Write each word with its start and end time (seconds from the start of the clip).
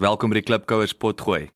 Welkom 0.00 0.30
by 0.32 0.38
die 0.38 0.46
Klipkouers 0.48 0.94
potgooi. 0.96 1.50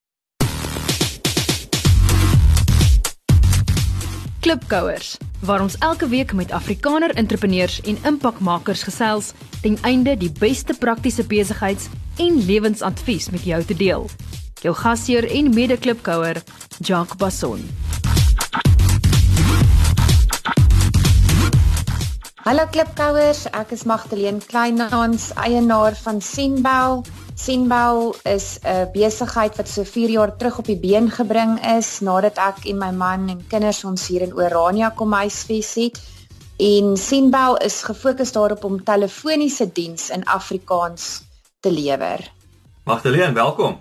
Klipkouers, 4.44 5.14
waar 5.48 5.64
ons 5.64 5.78
elke 5.80 6.10
week 6.12 6.34
met 6.36 6.52
Afrikaner 6.52 7.14
entrepreneurs 7.16 7.78
en 7.88 7.96
impakmakers 8.04 8.84
gesels 8.84 9.30
ten 9.62 9.78
einde 9.88 10.12
die 10.20 10.28
beste 10.28 10.76
praktiese 10.76 11.24
besigheids- 11.24 11.88
en 12.20 12.36
lewensadvies 12.44 13.30
met 13.32 13.48
jou 13.48 13.62
te 13.64 13.78
deel. 13.80 14.10
Jou 14.60 14.76
gasheer 14.76 15.24
en 15.24 15.48
mede-klipkouer, 15.54 16.42
Jacques 16.84 17.16
Basson. 17.16 17.64
Hallo 22.44 22.68
klipkouers, 22.68 23.46
ek 23.56 23.72
is 23.72 23.88
Magdalene 23.88 24.44
Kleinhans, 24.44 25.32
eienaar 25.32 25.96
van 25.96 26.20
Senbou. 26.20 27.00
Senbou 27.34 28.14
is 28.22 28.58
'n 28.62 28.90
besigheid 28.92 29.56
wat 29.56 29.68
so 29.68 29.82
4 29.84 30.10
jaar 30.10 30.36
terug 30.36 30.58
op 30.58 30.64
die 30.64 30.78
been 30.78 31.10
gebring 31.10 31.58
is 31.76 32.00
nadat 32.00 32.38
ek 32.38 32.64
en 32.64 32.78
my 32.78 32.90
man 32.90 33.28
en 33.28 33.46
kinders 33.46 33.84
ons 33.84 34.06
hier 34.06 34.22
in 34.22 34.34
Orania 34.34 34.90
kom 34.90 35.12
huisves 35.12 35.74
het. 35.74 36.00
En 36.58 36.96
Senbou 36.96 37.56
is 37.56 37.82
gefokus 37.82 38.32
daarop 38.32 38.64
om 38.64 38.84
telefoniese 38.84 39.72
diens 39.72 40.10
in 40.10 40.24
Afrikaans 40.24 41.22
te 41.60 41.72
lewer. 41.72 42.32
Magdalene, 42.84 43.32
welkom. 43.32 43.80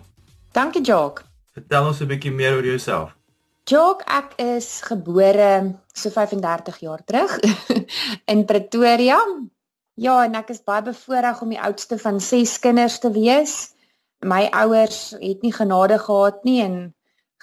Dankie, 0.51 0.81
Jacques. 0.81 1.25
Vertel 1.53 1.85
ons 1.85 1.99
'n 1.99 2.07
bietjie 2.07 2.31
meer 2.31 2.55
oor 2.55 2.65
jouself. 2.65 3.15
Jock, 3.63 4.01
ek 4.01 4.33
is 4.43 4.81
gebore 4.81 5.79
so 5.93 6.09
35 6.09 6.79
jaar 6.79 7.03
terug 7.05 7.39
in 8.31 8.45
Pretoria. 8.45 9.19
Ja, 9.95 10.23
en 10.25 10.33
ek 10.33 10.49
is 10.49 10.63
baie 10.65 10.81
bevoorreg 10.81 11.41
om 11.45 11.51
die 11.53 11.61
oudste 11.61 11.99
van 12.01 12.19
6 12.19 12.57
kinders 12.59 12.97
te 12.99 13.11
wees. 13.13 13.73
My 14.25 14.47
ouers 14.49 15.13
het 15.19 15.43
nie 15.45 15.53
genade 15.53 15.99
gehad 16.01 16.43
nie 16.47 16.61
en 16.63 16.77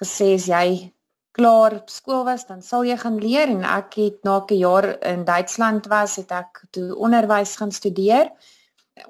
gesê 0.00 0.32
as 0.34 0.48
jy 0.50 0.91
klaar 1.36 1.77
op 1.77 1.92
skool 1.92 2.25
was, 2.27 2.47
dan 2.48 2.62
sal 2.62 2.83
jy 2.84 2.97
gaan 2.98 3.20
leer 3.22 3.52
en 3.52 3.62
ek 3.62 3.94
het 4.00 4.25
na 4.27 4.41
'n 4.42 4.58
jaar 4.58 4.98
in 5.12 5.25
Duitsland 5.25 5.86
was, 5.86 6.16
het 6.16 6.33
ek 6.33 6.64
toe 6.70 6.97
onderwys 6.97 7.56
gaan 7.56 7.72
studeer. 7.72 8.33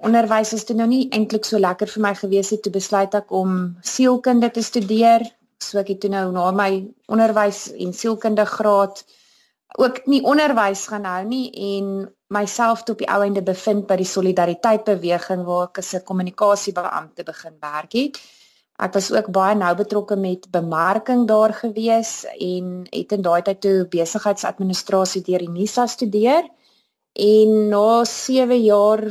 Onderwys 0.05 0.53
is 0.53 0.65
toe 0.65 0.77
nou 0.77 0.87
nie 0.87 1.09
eintlik 1.09 1.45
so 1.45 1.59
lekker 1.59 1.89
vir 1.89 2.03
my 2.03 2.15
gewees 2.15 2.51
het 2.51 2.63
toe 2.63 2.73
besluit 2.73 3.15
ek 3.15 3.31
om 3.33 3.77
sielkunde 3.81 4.51
te 4.51 4.63
studeer 4.63 5.25
so 5.59 5.79
ek 5.79 5.89
het 5.89 6.01
toe 6.01 6.11
nou 6.11 6.31
na 6.33 6.51
my 6.51 6.71
onderwys 7.07 7.73
en 7.73 7.93
sielkundige 7.93 8.61
graad 8.61 9.05
ook 9.79 10.07
nie 10.07 10.23
onderwys 10.23 10.87
gaan 10.87 11.05
hou 11.05 11.25
nie 11.25 11.51
en 11.53 12.15
myself 12.31 12.85
toe 12.85 12.95
op 12.95 13.03
die 13.03 13.11
ou 13.11 13.23
ende 13.27 13.43
bevind 13.43 13.87
by 13.89 13.97
die 13.99 14.09
solidariteit 14.09 14.85
beweging 14.87 15.43
waar 15.47 15.69
ek 15.69 15.81
as 15.83 15.95
'n 15.95 16.07
kommunikasiebeampte 16.11 17.25
begin 17.25 17.57
werk 17.61 17.93
het. 17.93 18.21
Ek 18.79 18.95
was 18.95 19.11
ook 19.13 19.29
baie 19.33 19.55
nou 19.55 19.75
betrokke 19.77 20.17
met 20.17 20.51
bemarking 20.51 21.27
daar 21.29 21.53
gewees 21.53 22.25
en 22.39 22.87
het 22.91 23.13
in 23.13 23.23
daai 23.23 23.43
tyd 23.43 23.61
toe 23.61 23.87
besigheidsadministrasie 23.93 25.23
deur 25.23 25.39
die 25.39 25.51
NISA 25.51 25.87
studeer. 25.87 26.49
En 27.13 27.69
na 27.69 28.05
7 28.05 28.63
jaar 28.63 29.03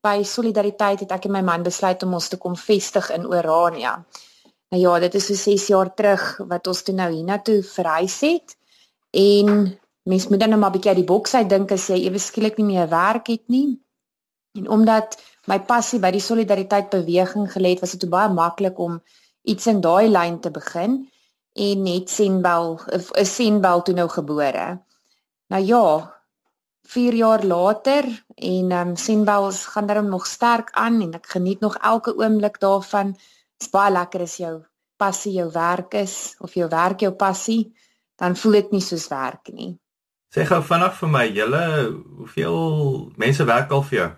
by 0.00 0.22
Solidariteit 0.22 1.00
het 1.00 1.12
ek 1.12 1.24
en 1.24 1.32
my 1.32 1.42
man 1.42 1.62
besluit 1.62 2.02
om 2.02 2.14
ons 2.14 2.28
te 2.28 2.38
kom 2.40 2.56
vestig 2.56 3.10
in 3.10 3.26
Orania. 3.26 3.98
Nou 4.70 4.82
ja, 4.82 4.98
dit 5.00 5.14
is 5.14 5.26
so 5.26 5.34
6 5.34 5.66
jaar 5.66 5.94
terug 5.94 6.40
wat 6.48 6.66
ons 6.66 6.82
toe 6.82 6.94
nou 6.94 7.10
hiernatoe 7.10 7.62
verhuis 7.62 8.20
het. 8.20 8.56
En 9.10 9.78
mens 10.10 10.26
moet 10.28 10.40
dan 10.42 10.52
nou 10.54 10.60
maar 10.60 10.74
bietjie 10.74 10.92
uit 10.92 11.00
die 11.02 11.10
boks 11.12 11.34
uit 11.38 11.48
dink 11.50 11.72
as 11.76 11.86
jy 11.92 12.00
ewe 12.08 12.20
skielik 12.22 12.58
nie 12.58 12.68
meer 12.72 12.88
werk 12.90 13.30
het 13.32 13.46
nie. 13.52 13.78
En 14.58 14.68
omdat 14.76 15.16
my 15.46 15.60
passie 15.66 16.00
by 16.02 16.10
die 16.14 16.24
solidariteit 16.24 16.90
beweging 16.90 17.46
gelê 17.52 17.74
het, 17.74 17.82
was 17.84 17.94
dit 17.94 18.10
baie 18.10 18.32
maklik 18.34 18.78
om 18.78 18.98
iets 19.46 19.68
in 19.70 19.80
daai 19.84 20.08
lyn 20.10 20.40
te 20.42 20.50
begin 20.50 20.96
en 21.66 21.82
net 21.82 22.10
Senbel 22.10 22.78
'n 22.90 23.26
Senbel 23.26 23.82
toe 23.82 23.94
nou 23.94 24.08
gebore. 24.08 24.80
Nou 25.50 25.62
ja, 25.62 25.86
4 26.82 27.14
jaar 27.14 27.44
later 27.44 28.04
en 28.34 28.70
ehm 28.70 28.88
um, 28.88 28.96
Senbel 28.96 29.50
gaan 29.52 29.86
daarom 29.86 30.08
nog 30.08 30.26
sterk 30.26 30.70
aan 30.70 31.00
en 31.00 31.12
ek 31.14 31.26
geniet 31.26 31.60
nog 31.60 31.76
elke 31.76 32.16
oomblik 32.16 32.60
daarvan. 32.60 33.12
Dit 33.12 33.66
is 33.66 33.70
baie 33.70 33.92
lekker 33.92 34.20
as 34.20 34.36
jou 34.36 34.54
passie 34.96 35.32
jou 35.32 35.50
werk 35.52 35.94
is 35.94 36.36
of 36.38 36.54
jou 36.54 36.68
werk 36.68 37.00
jou 37.00 37.12
passie, 37.12 37.72
dan 38.16 38.36
voel 38.36 38.52
dit 38.52 38.70
nie 38.70 38.80
soos 38.84 39.08
werk 39.08 39.52
nie. 39.52 39.78
Sê 40.30 40.44
gou 40.46 40.60
vinnig 40.62 40.92
vir 40.94 41.08
my, 41.10 41.24
julle 41.34 41.60
hoeveel 42.20 42.58
mense 43.18 43.44
werk 43.48 43.72
al 43.74 43.80
vir 43.88 43.96
jou? 43.96 44.10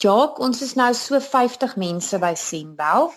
Jock, 0.00 0.38
ons 0.40 0.62
is 0.64 0.72
nou 0.80 0.88
so 0.96 1.20
50 1.20 1.74
mense 1.76 2.20
by 2.22 2.30
Senbel. 2.32 3.10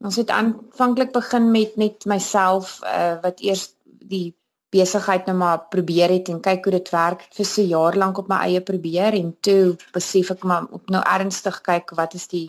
Ons 0.00 0.16
het 0.16 0.32
aanvanklik 0.32 1.12
begin 1.12 1.50
met 1.52 1.76
net 1.76 2.06
myself 2.08 2.78
uh, 2.88 3.18
wat 3.20 3.42
eers 3.44 3.66
die 3.84 4.30
besigheid 4.72 5.28
nou 5.28 5.36
maar 5.42 5.66
probeer 5.68 6.14
het 6.14 6.30
en 6.32 6.40
kyk 6.40 6.64
hoe 6.64 6.74
dit 6.78 6.88
werk 6.94 7.26
vir 7.36 7.48
so 7.52 7.66
jaar 7.68 7.98
lank 8.00 8.22
op 8.22 8.32
my 8.32 8.38
eie 8.46 8.64
probeer 8.64 9.18
en 9.18 9.34
toe 9.44 9.76
besef 9.92 10.30
ek 10.32 10.46
maar 10.46 10.70
op 10.72 10.88
nou 10.94 11.02
ernstig 11.04 11.60
kyk 11.66 11.92
wat 11.98 12.14
is 12.16 12.30
die 12.32 12.46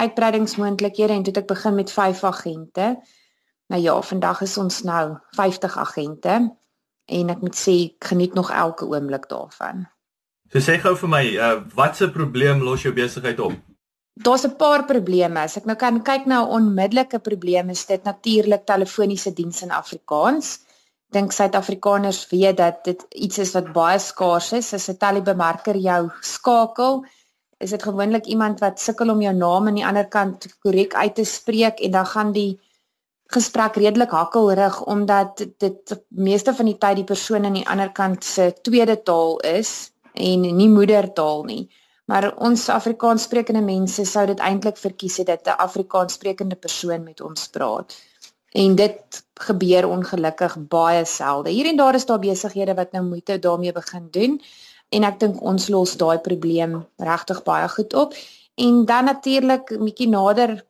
uitbreidingsmoontlikhede 0.00 1.12
en 1.12 1.26
toe 1.26 1.34
het 1.34 1.42
ek 1.42 1.52
begin 1.52 1.76
met 1.76 1.92
5 1.92 2.24
agente. 2.24 2.94
Nou 3.68 3.84
ja, 3.84 4.00
vandag 4.00 4.46
is 4.48 4.56
ons 4.58 4.80
nou 4.88 5.18
50 5.36 5.76
agente 5.82 6.40
en 7.06 7.30
ek 7.30 7.40
moet 7.40 7.56
sê 7.56 7.74
ek 7.84 8.08
geniet 8.10 8.34
nog 8.34 8.50
elke 8.50 8.86
oomblik 8.86 9.28
daarvan. 9.28 9.86
So 10.52 10.60
sê 10.60 10.78
gou 10.80 10.94
vir 10.96 11.10
my, 11.10 11.24
uh, 11.36 11.60
wat 11.74 11.96
se 11.96 12.10
probleem 12.10 12.62
los 12.62 12.82
jou 12.82 12.92
besigheid 12.94 13.40
op? 13.40 13.54
Daar's 14.14 14.44
'n 14.46 14.56
paar 14.56 14.84
probleme. 14.84 15.40
As 15.40 15.56
ek 15.56 15.64
nou 15.64 15.76
kan 15.76 16.02
kyk 16.02 16.26
na 16.26 16.42
'n 16.42 16.50
onmiddellike 16.58 17.18
probleem 17.18 17.70
is 17.70 17.86
dit 17.86 18.04
natuurlik 18.04 18.64
telefoniese 18.66 19.32
diens 19.32 19.62
in 19.62 19.70
Afrikaans. 19.70 20.60
Dink 21.10 21.32
Suid-Afrikaners 21.32 22.30
weet 22.30 22.56
dat 22.56 22.84
dit 22.84 23.06
iets 23.10 23.38
is 23.38 23.52
wat 23.52 23.72
baie 23.72 23.98
skaars 23.98 24.52
is. 24.52 24.72
As 24.72 24.88
'n 24.88 24.96
telebemarker 24.96 25.76
jou 25.76 26.10
skakel, 26.20 27.04
is 27.58 27.70
dit 27.70 27.82
gewoonlik 27.82 28.26
iemand 28.26 28.60
wat 28.60 28.80
sukkel 28.80 29.10
om 29.10 29.20
jou 29.20 29.34
naam 29.34 29.66
aan 29.66 29.74
die 29.74 29.86
ander 29.86 30.08
kant 30.08 30.46
korrek 30.62 30.94
uit 30.94 31.14
te 31.14 31.24
spreek 31.24 31.80
en 31.80 31.90
dan 31.90 32.06
gaan 32.06 32.32
die 32.32 32.60
gesprek 33.32 33.76
redelik 33.76 34.10
hakkelrig 34.10 34.84
omdat 34.84 35.46
dit 35.58 35.94
meeste 36.08 36.54
van 36.54 36.64
die 36.64 36.78
tyd 36.78 36.96
die 36.96 37.04
persoon 37.08 37.44
aan 37.44 37.58
die 37.58 37.68
ander 37.68 37.92
kant 37.92 38.24
se 38.24 38.52
tweede 38.62 39.02
taal 39.02 39.38
is 39.40 39.92
en 40.12 40.40
nie 40.40 40.68
moedertaal 40.68 41.44
nie. 41.44 41.70
Maar 42.04 42.34
ons 42.36 42.68
Afrikaans 42.68 43.22
sprekende 43.22 43.62
mense 43.64 44.04
sou 44.04 44.26
dit 44.26 44.38
eintlik 44.38 44.76
verkies 44.76 45.16
het 45.16 45.26
dat 45.26 45.46
'n 45.46 45.60
Afrikaans 45.66 46.12
sprekende 46.12 46.56
persoon 46.56 47.02
met 47.02 47.20
ons 47.20 47.48
praat. 47.48 47.96
En 48.52 48.74
dit 48.74 49.24
gebeur 49.34 49.88
ongelukkig 49.88 50.56
baie 50.68 51.04
selde. 51.04 51.50
Hier 51.50 51.66
en 51.66 51.76
daar 51.76 51.94
is 51.94 52.06
daar 52.06 52.18
besighede 52.18 52.74
wat 52.74 52.92
nou 52.92 53.04
moeite 53.04 53.38
daarmee 53.38 53.72
begin 53.72 54.08
doen 54.10 54.40
en 54.88 55.04
ek 55.04 55.18
dink 55.20 55.42
ons 55.42 55.68
los 55.68 55.96
daai 55.96 56.18
probleem 56.18 56.86
regtig 56.96 57.42
baie 57.42 57.68
goed 57.68 57.94
op. 57.94 58.14
En 58.54 58.84
dan 58.84 59.04
natuurlik 59.04 59.70
'n 59.70 59.84
bietjie 59.84 60.08
nader 60.08 60.64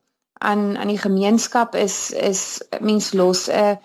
aan 0.45 0.77
aan 0.77 0.93
die 0.93 1.01
gemeenskap 1.01 1.75
is 1.75 2.13
is 2.13 2.63
mens 2.81 3.13
los 3.13 3.49
'n 3.49 3.79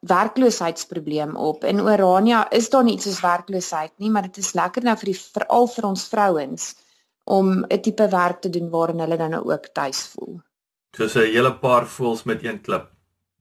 werkloosheidsprobleem 0.00 1.36
op. 1.36 1.64
In 1.64 1.80
Orania 1.80 2.50
is 2.50 2.70
daar 2.70 2.84
nie 2.84 2.94
iets 2.94 3.04
soos 3.04 3.20
werkloosheid 3.20 3.92
nie, 3.96 4.10
maar 4.10 4.22
dit 4.22 4.36
is 4.36 4.52
lekker 4.52 4.82
nou 4.82 4.96
vir 4.96 5.12
die 5.12 5.20
veral 5.20 5.68
vir 5.68 5.84
ons 5.84 6.06
vrouens 6.08 6.74
om 7.24 7.64
'n 7.64 7.80
tipe 7.80 8.08
werk 8.08 8.40
te 8.40 8.50
doen 8.50 8.70
waarin 8.70 9.00
hulle 9.00 9.16
dan 9.16 9.30
nou 9.30 9.44
ook 9.52 9.66
tuis 9.72 10.06
voel. 10.12 10.40
Soos 10.96 11.14
'n 11.14 11.32
hele 11.32 11.54
paar 11.54 11.86
voels 11.86 12.22
met 12.22 12.44
een 12.44 12.60
klip. 12.60 12.88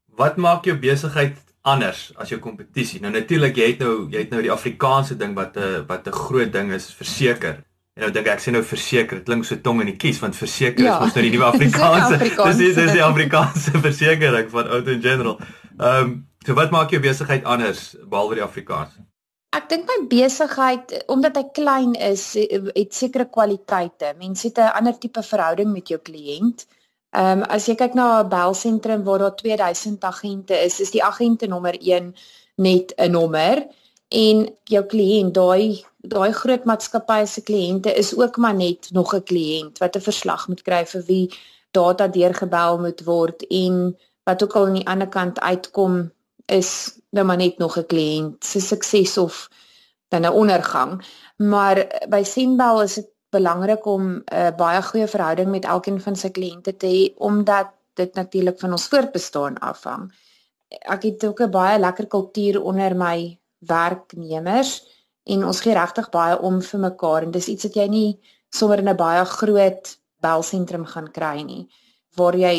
Wat 0.06 0.36
maak 0.36 0.66
jou 0.66 0.78
besigheid 0.78 1.38
anders 1.62 2.12
as 2.16 2.30
jou 2.30 2.40
kompetisie. 2.40 3.02
Nou 3.02 3.12
natuurlik 3.12 3.56
jy 3.56 3.68
het 3.74 3.80
nou 3.80 4.10
jy 4.10 4.20
het 4.20 4.30
nou 4.30 4.42
die 4.42 4.52
Afrikaanse 4.52 5.18
ding 5.18 5.36
wat 5.36 5.58
'n 5.58 5.86
wat 5.88 6.08
'n 6.08 6.12
groot 6.12 6.52
ding 6.52 6.72
is 6.72 6.94
verseker. 6.94 7.64
En 8.00 8.06
nou 8.06 8.14
dink 8.16 8.30
ek 8.32 8.40
sê 8.40 8.52
nou 8.56 8.62
verseker, 8.64 9.20
dit 9.20 9.28
klink 9.28 9.44
so 9.44 9.60
tong 9.60 9.82
in 9.84 9.90
die 9.90 9.98
kies 10.00 10.22
want 10.24 10.38
verseker 10.40 10.86
ja. 10.86 10.94
is 10.96 11.10
mos 11.10 11.18
nou 11.18 11.24
die 11.26 11.32
nuwe 11.34 11.48
Afrikaanse. 11.54 12.20
Dis 12.22 12.62
is 12.70 12.78
dis 12.78 12.94
die 12.96 13.04
Afrikaanse 13.04 13.74
versekering 13.88 14.48
van 14.54 14.70
Auto 14.72 14.94
in 14.96 15.02
General. 15.04 15.36
Ehm 15.76 16.06
um, 16.06 16.14
so 16.48 16.56
wat 16.56 16.72
maak 16.72 16.94
jou 16.96 17.02
besigheid 17.04 17.44
anders 17.44 17.82
behalwe 18.08 18.38
die 18.40 18.46
Afrikaans? 18.46 18.94
Ek 19.52 19.68
dink 19.68 19.92
my 19.92 19.98
besigheid 20.08 20.94
omdat 21.12 21.36
hy 21.36 21.44
klein 21.58 21.98
is, 22.00 22.24
het 22.40 22.96
sekere 22.96 23.28
kwaliteite. 23.28 24.14
Mense 24.22 24.48
het 24.48 24.64
'n 24.64 24.72
ander 24.80 24.96
tipe 24.96 25.24
verhouding 25.34 25.74
met 25.74 25.92
jou 25.92 26.00
kliënt. 26.00 26.64
Ehm 27.12 27.44
um, 27.44 27.46
as 27.52 27.68
jy 27.68 27.76
kyk 27.76 28.00
na 28.00 28.24
'n 28.24 28.32
belsentrum 28.32 29.04
waar 29.04 29.20
daar 29.26 29.36
2000 29.36 30.04
agente 30.04 30.56
is, 30.56 30.80
is 30.80 30.96
die 30.96 31.04
agente 31.04 31.52
nommer 31.52 31.76
1 31.76 32.16
net 32.56 32.96
'n 32.96 33.12
nommer 33.12 33.68
en 34.08 34.48
jou 34.64 34.86
kliënt, 34.88 35.34
daai 35.34 35.84
daai 36.00 36.32
groot 36.32 36.66
maatskappye 36.66 37.26
se 37.28 37.42
kliënte 37.44 37.94
is 37.94 38.16
ook 38.16 38.38
maar 38.38 38.56
net 38.56 38.92
nog 38.92 39.14
'n 39.16 39.24
kliënt 39.24 39.78
wat 39.78 39.96
'n 39.96 40.08
verslag 40.10 40.48
moet 40.48 40.62
kry 40.62 40.86
vir 40.86 41.04
wie 41.08 41.30
data 41.72 42.08
deurgebel 42.08 42.80
moet 42.80 43.04
word 43.04 43.44
en 43.48 43.98
wat 44.24 44.44
ook 44.44 44.56
al 44.56 44.66
aan 44.66 44.74
die 44.74 44.88
ander 44.88 45.08
kant 45.08 45.40
uitkom 45.40 46.12
is 46.46 47.00
nou 47.10 47.26
maar 47.26 47.38
net 47.38 47.58
nog 47.58 47.78
'n 47.78 47.86
kliënt 47.86 48.46
se 48.46 48.60
sukses 48.60 49.18
of 49.18 49.50
dan 50.08 50.22
'n 50.22 50.34
ondergang. 50.42 51.06
Maar 51.36 51.88
by 52.10 52.24
Senbel 52.24 52.82
is 52.82 52.94
dit 52.94 53.10
belangrik 53.30 53.86
om 53.86 54.04
'n 54.10 54.24
uh, 54.34 54.56
baie 54.56 54.82
goeie 54.82 55.08
verhouding 55.08 55.50
met 55.50 55.66
elkeen 55.66 56.02
van 56.02 56.16
sy 56.16 56.30
kliënte 56.30 56.78
te 56.78 56.88
hê 56.88 57.14
omdat 57.18 57.68
dit 57.94 58.14
natuurlik 58.14 58.60
van 58.60 58.72
ons 58.72 58.88
voortbestaan 58.88 59.60
afhang. 59.60 60.14
Ek 60.68 61.04
het 61.04 61.26
ook 61.26 61.42
'n 61.42 61.52
baie 61.52 61.80
lekker 61.80 62.08
kultuur 62.08 62.62
onder 62.62 62.96
my 62.96 63.40
werknemers 63.58 64.99
en 65.34 65.46
ons 65.46 65.62
gee 65.62 65.74
regtig 65.74 66.10
baie 66.14 66.38
om 66.50 66.62
vir 66.62 66.80
mekaar 66.80 67.24
en 67.24 67.32
dis 67.32 67.48
iets 67.54 67.68
wat 67.68 67.76
jy 67.76 67.88
nie 67.88 68.10
sommer 68.50 68.80
in 68.80 68.90
'n 68.90 68.98
baie 68.98 69.26
groot 69.26 69.98
belsentrum 70.22 70.86
gaan 70.86 71.12
kry 71.12 71.44
nie 71.44 71.68
waar 72.18 72.36
jy 72.38 72.54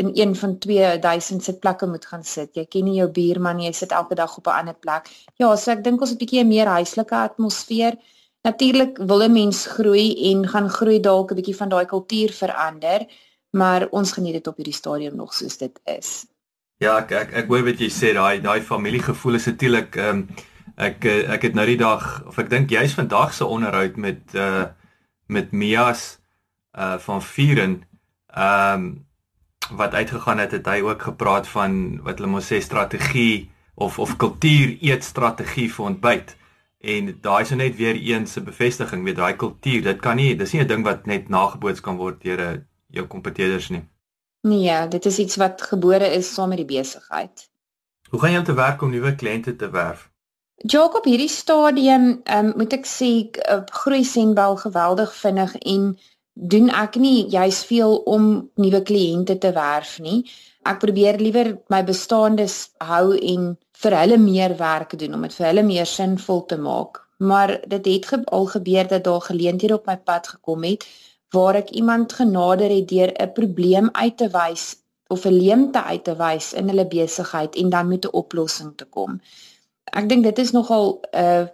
in 0.00 0.10
een 0.14 0.34
van 0.36 0.58
2000 0.58 1.42
sitplekke 1.42 1.86
moet 1.86 2.06
gaan 2.06 2.24
sit. 2.24 2.54
Jy 2.56 2.64
ken 2.70 2.84
nie 2.88 2.98
jou 2.98 3.08
buurman 3.12 3.56
nie, 3.60 3.66
jy 3.68 3.72
sit 3.72 3.92
elke 3.92 4.14
dag 4.14 4.36
op 4.38 4.46
'n 4.46 4.58
ander 4.60 4.74
plek. 4.74 5.08
Ja, 5.36 5.54
so 5.56 5.70
ek 5.70 5.84
dink 5.84 6.00
ons 6.00 6.12
'n 6.12 6.18
bietjie 6.18 6.40
'n 6.40 6.48
meer 6.48 6.66
huislike 6.66 7.14
atmosfeer. 7.14 7.96
Natuurlik 8.44 8.98
wil 8.98 9.22
'n 9.22 9.32
mens 9.32 9.66
groei 9.66 10.32
en 10.32 10.48
gaan 10.48 10.68
groei 10.70 11.00
dalk 11.00 11.30
'n 11.30 11.36
bietjie 11.36 11.56
van 11.56 11.68
daai 11.68 11.86
kultuur 11.86 12.32
verander, 12.32 13.06
maar 13.50 13.88
ons 13.90 14.12
geniet 14.12 14.32
dit 14.32 14.46
op 14.46 14.56
hierdie 14.56 14.74
stadium 14.74 15.16
nog 15.16 15.34
soos 15.34 15.56
dit 15.56 15.80
is. 15.84 16.26
Ja, 16.78 16.98
ek 16.98 17.10
ek, 17.10 17.32
ek 17.32 17.46
hoor 17.48 17.64
wat 17.64 17.78
jy 17.78 17.88
sê, 17.88 18.12
daai 18.14 18.40
daai 18.40 18.60
familiegevoel 18.60 19.34
is 19.34 19.46
natuurlik 19.46 19.96
ehm 19.96 20.08
um, 20.08 20.28
ek 20.76 21.04
ek 21.04 21.42
het 21.42 21.54
nou 21.54 21.66
die 21.66 21.80
dag 21.80 22.22
of 22.26 22.38
ek 22.38 22.50
dink 22.52 22.70
jy's 22.70 22.94
vandag 22.94 23.34
se 23.34 23.44
onderhoud 23.44 23.96
met 23.96 24.34
uh 24.34 24.64
met 25.26 25.52
Mias 25.52 26.18
uh 26.78 26.98
van 26.98 27.22
Vieren 27.22 27.82
ehm 28.28 28.72
um, 28.74 29.06
wat 29.70 29.94
uitgegaan 29.94 30.38
het 30.38 30.52
het 30.52 30.66
hy 30.66 30.80
ook 30.80 31.02
gepraat 31.02 31.48
van 31.48 32.02
wat 32.02 32.20
hulle 32.20 32.30
mos 32.30 32.52
sê 32.52 32.60
strategie 32.62 33.50
of 33.74 33.98
of 33.98 34.16
kultuur 34.16 34.76
eet 34.80 35.04
strategie 35.04 35.72
vir 35.72 35.84
ontbyt. 35.84 36.36
En 36.80 37.18
daai 37.20 37.42
is 37.42 37.50
net 37.50 37.76
weer 37.76 37.96
een 37.98 38.26
se 38.26 38.40
bevestiging 38.40 39.04
weet 39.04 39.16
daai 39.16 39.36
kultuur, 39.36 39.82
dit 39.82 40.00
kan 40.00 40.16
nie 40.16 40.36
dis 40.36 40.52
nie 40.52 40.62
'n 40.62 40.66
ding 40.66 40.84
wat 40.84 41.06
net 41.06 41.28
nageboots 41.28 41.80
kan 41.80 41.96
word 41.96 42.22
deur 42.22 42.66
jou 42.86 43.06
kompetitors 43.06 43.68
nie. 43.68 43.82
Nee, 44.42 44.88
dit 44.88 45.06
is 45.06 45.18
iets 45.18 45.36
wat 45.36 45.62
gebore 45.62 46.06
is 46.14 46.34
saam 46.34 46.48
met 46.48 46.58
die 46.58 46.78
besigheid. 46.78 47.50
Hoe 48.10 48.20
gaan 48.20 48.32
jy 48.32 48.38
om 48.38 48.44
te 48.44 48.54
werk 48.54 48.82
om 48.82 48.90
nuwe 48.90 49.14
kliënte 49.14 49.56
te 49.56 49.70
werf? 49.70 50.10
Jakob, 50.64 51.04
hierdie 51.04 51.28
stadium, 51.28 52.22
um, 52.32 52.46
moet 52.56 52.72
ek 52.72 52.86
sê, 52.88 53.08
uh, 53.52 53.58
groei 53.76 54.04
Senbel 54.08 54.54
geweldig 54.56 55.10
vinnig 55.12 55.52
en 55.60 55.82
doen 56.32 56.70
ek 56.72 56.94
nie 56.96 57.26
juis 57.28 57.58
veel 57.68 57.96
om 58.08 58.28
nuwe 58.56 58.80
kliënte 58.88 59.36
te 59.38 59.50
werf 59.52 59.98
nie. 60.00 60.22
Ek 60.64 60.80
probeer 60.80 61.18
liewer 61.20 61.50
my 61.68 61.82
bestaandes 61.84 62.70
hou 62.80 63.12
en 63.18 63.50
vir 63.82 63.96
hulle 64.00 64.16
meer 64.22 64.56
werk 64.56 64.96
doen 64.98 65.18
om 65.18 65.26
dit 65.28 65.36
vir 65.36 65.46
hulle 65.50 65.64
meer 65.68 65.90
sinvol 65.90 66.46
te 66.48 66.56
maak. 66.56 67.02
Maar 67.20 67.58
dit 67.68 67.92
het 67.92 68.08
ge 68.12 68.18
al 68.24 68.48
gebeur 68.54 68.88
dat 68.88 69.04
daar 69.04 69.28
geleenthede 69.28 69.76
op 69.76 69.86
my 69.86 69.98
pad 70.08 70.32
gekom 70.38 70.64
het 70.64 70.88
waar 71.36 71.60
ek 71.60 71.74
iemand 71.76 72.16
genader 72.16 72.72
het 72.72 72.88
deur 72.88 73.12
'n 73.12 73.32
probleem 73.36 73.92
uit 73.92 74.16
te 74.16 74.28
wys 74.32 74.64
of 75.08 75.26
'n 75.26 75.36
leemte 75.36 75.82
uit 75.82 76.04
te 76.04 76.16
wys 76.16 76.52
in 76.52 76.68
hulle 76.68 76.88
besigheid 76.88 77.56
en 77.56 77.68
dan 77.70 77.88
met 77.88 78.04
'n 78.06 78.16
oplossing 78.22 78.72
te 78.76 78.84
kom. 78.84 79.20
Ek 79.92 80.08
dink 80.08 80.24
dit 80.24 80.38
is 80.38 80.50
nogal 80.50 81.00
uh, 81.12 81.46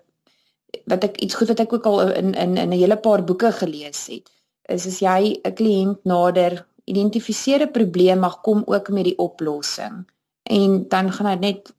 wat 0.89 1.05
ek 1.05 1.21
iets 1.21 1.35
goed 1.35 1.49
wat 1.53 1.61
ek 1.61 1.73
ook 1.73 1.87
al 1.87 2.01
in 2.11 2.35
in 2.35 2.57
in 2.57 2.71
'n 2.71 2.79
hele 2.79 2.97
paar 2.97 3.25
boeke 3.25 3.53
gelees 3.53 4.07
het 4.07 4.31
is 4.69 4.87
as 4.87 4.99
jy 4.99 5.41
'n 5.43 5.55
kliënt 5.55 6.05
nader, 6.05 6.67
identifiseer 6.85 7.63
'n 7.63 7.71
probleem, 7.71 8.19
maar 8.19 8.41
kom 8.43 8.63
ook 8.67 8.89
met 8.89 9.05
die 9.05 9.19
oplossing. 9.19 10.07
En 10.43 10.89
dan 10.89 11.13
gaan 11.13 11.27
hy 11.27 11.35
net 11.35 11.75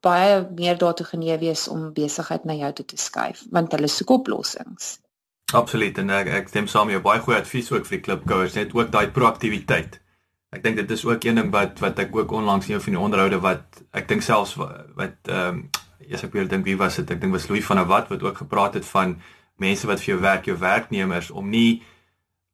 baie 0.00 0.48
meer 0.54 0.78
daartoe 0.78 1.06
genee 1.06 1.38
wees 1.38 1.68
om 1.68 1.92
besigheid 1.92 2.44
na 2.44 2.52
jou 2.52 2.72
toe 2.72 2.84
te 2.84 2.96
skuif, 2.96 3.44
want 3.50 3.72
hulle 3.72 3.88
soek 3.88 4.10
oplossings. 4.10 4.98
Absoluut 5.52 5.98
en 5.98 6.10
ek 6.10 6.26
ek 6.26 6.48
stem 6.48 6.66
saam 6.66 6.86
met 6.86 6.92
jou 6.92 7.02
baie 7.02 7.20
goeie 7.20 7.38
advies 7.38 7.70
ook 7.70 7.86
vir 7.86 7.96
die 7.98 8.04
klipgoers, 8.06 8.54
net 8.54 8.74
ook 8.74 8.90
daai 8.90 9.10
proaktiwiteit. 9.10 10.01
Ek 10.52 10.62
dink 10.62 10.76
dit 10.76 10.90
is 10.90 11.04
ook 11.08 11.24
een 11.24 11.38
ding 11.40 11.52
wat 11.52 11.80
wat 11.80 11.98
ek 11.98 12.16
ook 12.16 12.32
onlangs 12.36 12.66
in 12.68 12.74
jou 12.76 12.82
van 12.84 12.96
die 12.96 13.02
onderhoude 13.02 13.38
wat 13.40 13.82
ek 13.96 14.08
dink 14.08 14.24
selfs 14.24 14.56
wat 14.58 15.30
ehm 15.30 15.48
um, 15.48 15.62
eers 16.02 16.24
ek 16.26 16.34
wil 16.36 16.48
dink 16.50 16.66
wie 16.66 16.76
was 16.76 16.98
dit? 16.98 17.10
Ek 17.10 17.20
dink 17.22 17.32
was 17.32 17.48
Louis 17.48 17.64
van 17.64 17.78
der 17.80 17.88
Walt 17.88 18.10
wat 18.10 18.22
ook 18.22 18.42
gepraat 18.42 18.74
het 18.74 18.84
van 18.84 19.16
mense 19.62 19.86
wat 19.86 20.02
vir 20.02 20.14
jou 20.14 20.20
werk, 20.20 20.46
jou 20.50 20.58
werknemers 20.58 21.30
om 21.30 21.48
nie 21.48 21.82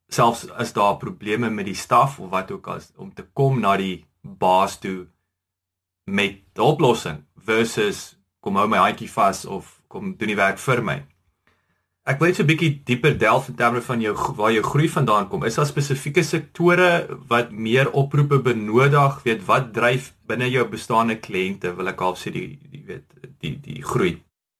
selfs 0.09 0.47
as 0.51 0.73
daar 0.77 0.97
probleme 1.01 1.51
met 1.51 1.67
die 1.67 1.77
staf 1.77 2.19
of 2.21 2.31
wat 2.31 2.51
ook 2.55 2.69
al 2.69 2.85
om 2.97 3.11
te 3.15 3.25
kom 3.33 3.61
na 3.61 3.77
die 3.77 4.05
baas 4.23 4.79
toe 4.79 5.09
met 6.05 6.41
'n 6.55 6.61
oplossing 6.61 7.25
versus 7.37 8.17
kom 8.41 8.57
hou 8.57 8.69
my 8.69 8.79
handjie 8.79 9.11
vas 9.11 9.45
of 9.45 9.81
kom 9.89 10.17
doen 10.17 10.29
die 10.29 10.37
werk 10.37 10.59
vir 10.59 10.83
my. 10.83 11.03
Ek 12.09 12.23
wil 12.23 12.31
net 12.31 12.39
so 12.39 12.43
'n 12.43 12.49
bietjie 12.49 12.71
dieper 12.89 13.19
delf 13.21 13.49
in 13.51 13.57
terme 13.57 13.81
van 13.85 14.01
jou 14.01 14.15
waar 14.37 14.53
jou 14.53 14.63
groei 14.65 14.89
vandaan 14.89 15.29
kom. 15.29 15.45
Is 15.45 15.59
daar 15.61 15.67
spesifieke 15.67 16.23
sektore 16.25 17.19
wat 17.29 17.51
meer 17.51 17.91
oproepe 17.93 18.39
benodig? 18.41 19.19
Weet 19.25 19.45
wat 19.45 19.75
dryf 19.75 20.15
binne 20.27 20.49
jou 20.49 20.65
bestaande 20.69 21.19
kliënte 21.21 21.75
wil 21.77 21.89
ek 21.89 22.01
half 22.01 22.19
sê 22.19 22.33
die 22.33 22.59
die 22.73 22.85
weet 22.87 23.05
die 23.41 23.59
die 23.61 23.83
groei. 23.83 24.15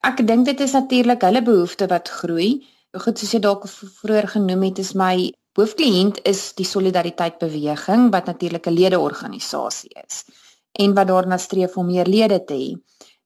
Ek 0.05 0.21
dink 0.27 0.45
dit 0.45 0.61
is 0.61 0.73
natuurlik 0.77 1.25
hulle 1.25 1.43
behoeftes 1.43 1.89
wat 1.89 2.09
groei. 2.09 2.51
Goed 2.93 3.19
soos 3.19 3.33
jy 3.33 3.41
dalk 3.41 3.65
vroeër 3.69 4.29
genoem 4.29 4.63
het, 4.69 4.79
is 4.79 4.93
my 4.95 5.33
hoofkliënt 5.59 6.21
is 6.29 6.53
die 6.55 6.69
Solidariteit 6.69 7.39
Beweging 7.39 8.11
wat 8.13 8.27
natuurlik 8.27 8.67
'n 8.67 8.77
ledeorganisasie 8.77 9.91
is 10.05 10.25
en 10.73 10.95
wat 10.95 11.09
daarna 11.09 11.39
streef 11.39 11.77
om 11.77 11.87
meer 11.87 12.07
lede 12.07 12.45
te 12.45 12.55
hê. 12.55 12.71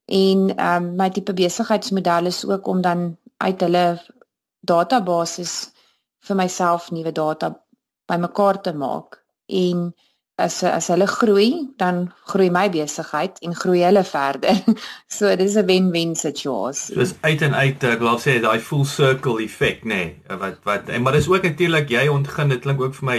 En 0.07 0.57
ehm 0.57 0.85
um, 0.85 0.97
my 0.97 1.11
tipe 1.11 1.33
besigheidsmodel 1.33 2.27
is 2.27 2.45
ook 2.47 2.67
om 2.67 2.81
dan 2.81 3.17
uit 3.47 3.67
hulle 3.67 3.87
database 4.73 5.47
vir 6.27 6.39
myself 6.39 6.91
nuwe 6.95 7.13
data 7.13 7.53
bymekaar 8.11 8.61
te 8.63 8.73
maak 8.73 9.21
en 9.49 9.91
as 10.43 10.63
as 10.65 10.89
hulle 10.91 11.07
groei, 11.07 11.51
dan 11.79 12.07
groei 12.31 12.49
my 12.51 12.65
besigheid 12.73 13.39
en 13.47 13.55
groei 13.55 13.83
hulle 13.85 14.03
verder. 14.05 14.59
so 15.17 15.35
dis 15.37 15.57
'n 15.57 15.67
wen-wen 15.67 16.15
situasie. 16.17 16.97
Dis 16.97 17.15
uit 17.21 17.43
en 17.43 17.55
uit, 17.55 17.85
ek 17.85 18.01
wil 18.01 18.19
sê 18.19 18.39
daai 18.41 18.61
full 18.61 18.85
circle 18.85 19.43
effek, 19.45 19.85
nê, 19.85 20.03
nee, 20.05 20.39
wat 20.43 20.59
wat 20.69 20.89
en 20.89 21.03
maar 21.03 21.19
dis 21.19 21.29
ook 21.29 21.43
natuurlik 21.43 21.91
jy 21.91 22.09
ontgin, 22.09 22.49
dit 22.49 22.63
klink 22.63 22.81
ook 22.81 22.95
vir 23.01 23.09
my 23.11 23.19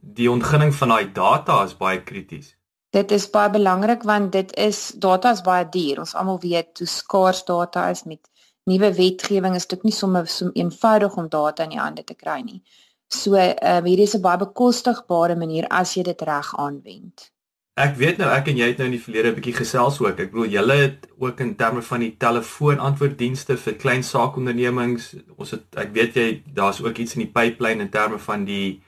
die 0.00 0.30
ontginning 0.30 0.72
van 0.74 0.94
daai 0.94 1.12
data 1.12 1.64
is 1.64 1.76
baie 1.76 2.00
krities. 2.02 2.54
Dit 2.90 3.12
is 3.12 3.28
baie 3.30 3.50
belangrik 3.52 4.02
want 4.02 4.32
dit 4.32 4.56
is 4.56 4.92
data 4.96 5.30
is 5.36 5.44
baie 5.44 5.66
duur. 5.68 5.98
Ons 6.04 6.14
almal 6.14 6.40
weet 6.40 6.78
hoe 6.78 6.88
skaars 6.88 7.44
data 7.44 7.90
is 7.90 8.04
met 8.04 8.24
nuwe 8.68 8.90
wetgewing 8.94 9.56
is 9.56 9.66
dit 9.66 9.82
nie 9.86 9.94
sommer 9.94 10.26
so 10.26 10.50
eenvoudig 10.54 11.16
om 11.16 11.28
data 11.32 11.64
in 11.64 11.74
die 11.76 11.80
hande 11.80 12.04
te 12.04 12.14
kry 12.14 12.40
nie. 12.44 12.60
So 13.08 13.34
ehm 13.40 13.56
uh, 13.62 13.88
hierdie 13.88 14.04
is 14.04 14.14
'n 14.16 14.22
baie 14.22 14.38
bekostigbare 14.44 15.36
manier 15.36 15.66
as 15.70 15.96
jy 15.96 16.02
dit 16.02 16.22
reg 16.22 16.54
aanwend. 16.56 17.30
Ek 17.78 17.94
weet 17.96 18.18
nou 18.18 18.26
ek 18.34 18.48
en 18.50 18.56
jy 18.58 18.66
het 18.72 18.80
nou 18.80 18.86
in 18.88 18.96
die 18.96 19.02
verlede 19.02 19.30
'n 19.30 19.34
bietjie 19.34 19.54
gesels 19.54 20.00
ook. 20.00 20.18
Ek 20.18 20.32
bedoel 20.32 20.50
julle 20.50 20.76
het 20.76 21.08
ook 21.18 21.40
in 21.40 21.54
terme 21.56 21.82
van 21.82 22.00
die 22.00 22.16
telefoonantwoorddienste 22.18 23.56
vir 23.56 23.74
klein 23.74 24.02
saakondernemings. 24.02 25.14
Ons 25.36 25.50
het 25.50 25.64
ek 25.76 25.92
weet 25.92 26.14
jy 26.14 26.42
daar's 26.54 26.82
ook 26.82 26.98
iets 26.98 27.14
in 27.14 27.24
die 27.24 27.32
pipeline 27.32 27.80
in 27.80 27.90
terme 27.90 28.18
van 28.18 28.44
die 28.44 28.82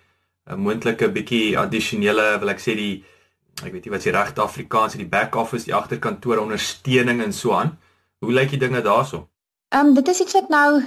uh, 0.50 0.57
moontlike 0.57 1.09
bietjie 1.09 1.59
addisionele 1.59 2.38
wil 2.40 2.50
ek 2.50 2.61
sê 2.61 2.75
die 2.75 3.04
ek 3.64 3.73
weet 3.73 3.85
nie 3.85 3.93
wat 3.95 4.02
se 4.02 4.11
regte 4.11 4.43
Afrikaans 4.43 4.95
is 4.95 5.04
die 5.04 5.09
back 5.09 5.37
office, 5.37 5.64
die 5.64 5.75
agterkantoor 5.75 6.38
ondersteuning 6.38 7.23
en 7.23 7.33
so 7.33 7.52
aan. 7.52 7.78
Hoe 8.21 8.33
lyk 8.33 8.50
die 8.50 8.59
dinge 8.59 8.83
daarso? 8.83 9.29
Ehm 9.71 9.87
um, 9.87 9.95
dit 9.95 10.09
is 10.09 10.21
iets 10.21 10.33
wat 10.33 10.49
nou 10.49 10.83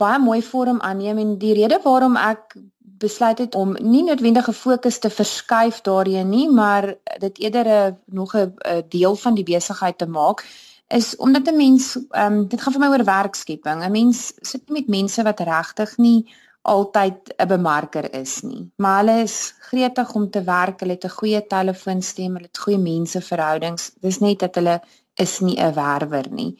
baie 0.00 0.18
mooi 0.18 0.42
vorm 0.42 0.80
aanneem 0.80 1.18
en 1.18 1.32
die 1.38 1.52
rede 1.54 1.78
waarom 1.84 2.14
ek 2.16 2.54
besluit 2.78 3.38
het 3.38 3.54
om 3.54 3.74
nie 3.80 4.02
noodwendig 4.06 4.44
gefokus 4.44 4.98
te 4.98 5.10
verskuif 5.10 5.80
daarin 5.84 6.28
nie, 6.28 6.46
maar 6.50 6.94
dit 7.20 7.38
eerder 7.38 7.68
'n 7.68 7.98
nog 8.06 8.32
'n 8.36 8.54
deel 8.88 9.16
van 9.16 9.34
die 9.34 9.44
besigheid 9.44 9.98
te 9.98 10.06
maak 10.06 10.44
is 10.88 11.16
omdat 11.16 11.48
'n 11.48 11.56
mens 11.56 11.98
ehm 12.10 12.32
um, 12.32 12.48
dit 12.48 12.62
gaan 12.62 12.72
vir 12.72 12.80
my 12.80 12.88
oor 12.88 13.04
werkskepping. 13.04 13.84
'n 13.84 13.90
Mens 13.90 14.32
sit 14.40 14.68
met 14.68 14.88
mense 14.88 15.22
wat 15.22 15.40
regtig 15.40 15.96
nie 15.96 16.34
altyd 16.62 17.34
'n 17.36 17.46
bemarker 17.48 18.14
is 18.14 18.40
nie, 18.42 18.72
maar 18.76 19.04
hulle 19.04 19.22
is 19.22 19.54
gretig 19.58 20.14
om 20.14 20.30
te 20.30 20.42
werk. 20.42 20.80
Hulle 20.80 20.92
het 20.92 21.04
'n 21.04 21.18
goeie 21.18 21.46
telefoonstem, 21.46 22.32
hulle 22.34 22.46
het 22.46 22.58
goeie 22.58 22.78
menseverhoudings. 22.78 23.92
Dis 24.00 24.18
net 24.18 24.38
dat 24.38 24.54
hulle 24.54 24.80
is 25.14 25.40
nie 25.40 25.56
'n 25.60 25.74
werwer 25.74 26.26
nie. 26.30 26.58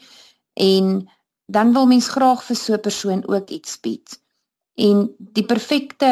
En 0.54 1.08
dan 1.52 1.72
wil 1.72 1.86
mens 1.86 2.08
graag 2.08 2.44
vir 2.48 2.56
so 2.56 2.72
'n 2.74 2.86
persoon 2.88 3.20
ook 3.34 3.48
iets 3.50 3.80
bied. 3.80 4.08
En 4.74 5.14
die 5.18 5.44
perfekte 5.44 6.10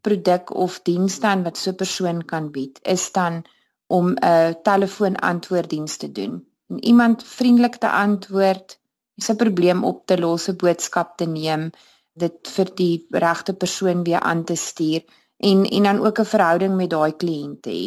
produk 0.00 0.54
of 0.54 0.80
diens 0.82 1.20
dan 1.20 1.42
wat 1.42 1.58
so 1.58 1.70
'n 1.70 1.80
persoon 1.82 2.24
kan 2.24 2.50
bied, 2.50 2.78
is 2.82 3.12
dan 3.12 3.44
om 3.86 4.06
'n 4.14 4.56
telefoonantwoorddiens 4.62 5.96
te 5.96 6.12
doen. 6.12 6.46
En 6.68 6.84
iemand 6.84 7.24
vriendelik 7.24 7.76
te 7.76 7.90
antwoord, 7.90 8.78
'n 9.28 9.36
probleem 9.36 9.84
op 9.84 10.06
te 10.06 10.18
los, 10.18 10.48
'n 10.48 10.56
boodskap 10.56 11.16
te 11.16 11.26
neem, 11.26 11.70
dit 12.12 12.48
vir 12.54 12.68
die 12.74 13.06
regte 13.10 13.54
persoon 13.54 14.04
weer 14.04 14.20
aan 14.20 14.44
te 14.44 14.54
stuur 14.54 15.02
en 15.36 15.64
en 15.64 15.82
dan 15.82 16.06
ook 16.06 16.18
'n 16.18 16.32
verhouding 16.34 16.76
met 16.76 16.90
daai 16.90 17.12
kliënt 17.16 17.62
te 17.62 17.70
hê. 17.70 17.86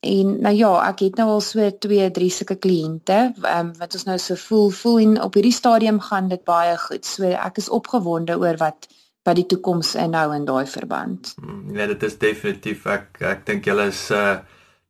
En 0.00 0.40
nou 0.44 0.54
ja, 0.54 0.72
ek 0.90 1.00
het 1.06 1.16
nou 1.16 1.28
al 1.36 1.40
so 1.40 1.70
2, 1.86 2.10
3 2.14 2.28
sulke 2.30 2.58
kliënte, 2.62 3.16
um, 3.56 3.72
wat 3.80 3.96
ons 3.96 4.04
nou 4.06 4.18
so 4.22 4.36
voel, 4.38 4.68
voel 4.70 4.98
en 5.04 5.16
op 5.24 5.38
hierdie 5.38 5.54
stadium 5.54 6.00
gaan 6.04 6.28
dit 6.28 6.44
baie 6.44 6.76
goed. 6.78 7.06
So 7.08 7.30
ek 7.32 7.62
is 7.62 7.72
opgewonde 7.72 8.38
oor 8.38 8.60
wat 8.62 8.88
wat 9.26 9.40
die 9.40 9.48
toekoms 9.50 9.96
inhou 9.98 10.28
in 10.36 10.44
daai 10.46 10.68
verband. 10.70 11.32
Hmm, 11.40 11.74
ja, 11.74 11.88
dit 11.90 12.02
is 12.06 12.14
definitief 12.22 12.84
ek 12.86 13.18
ek 13.26 13.42
dink 13.48 13.66
julle 13.66 13.88
is 13.90 14.06
uh 14.14 14.36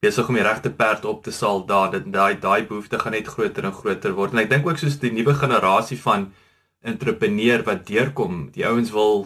besig 0.04 0.28
om 0.28 0.36
die 0.36 0.44
regte 0.44 0.70
perd 0.76 1.06
op 1.08 1.22
te 1.24 1.32
sal 1.32 1.62
daar 1.66 1.88
dit 1.94 2.04
daai 2.12 2.36
daai 2.40 2.66
behoefte 2.68 2.98
gaan 3.00 3.14
net 3.16 3.30
groter 3.32 3.64
en 3.64 3.72
groter 3.72 4.12
word 4.14 4.34
en 4.34 4.42
ek 4.42 4.50
dink 4.50 4.68
ook 4.68 4.78
soos 4.78 4.98
die 5.00 5.10
nuwe 5.10 5.32
generasie 5.40 5.96
van 6.02 6.28
entrepreneur 6.84 7.64
wat 7.66 7.86
deurkom 7.88 8.50
die 8.54 8.66
ouens 8.68 8.92
wil 8.94 9.24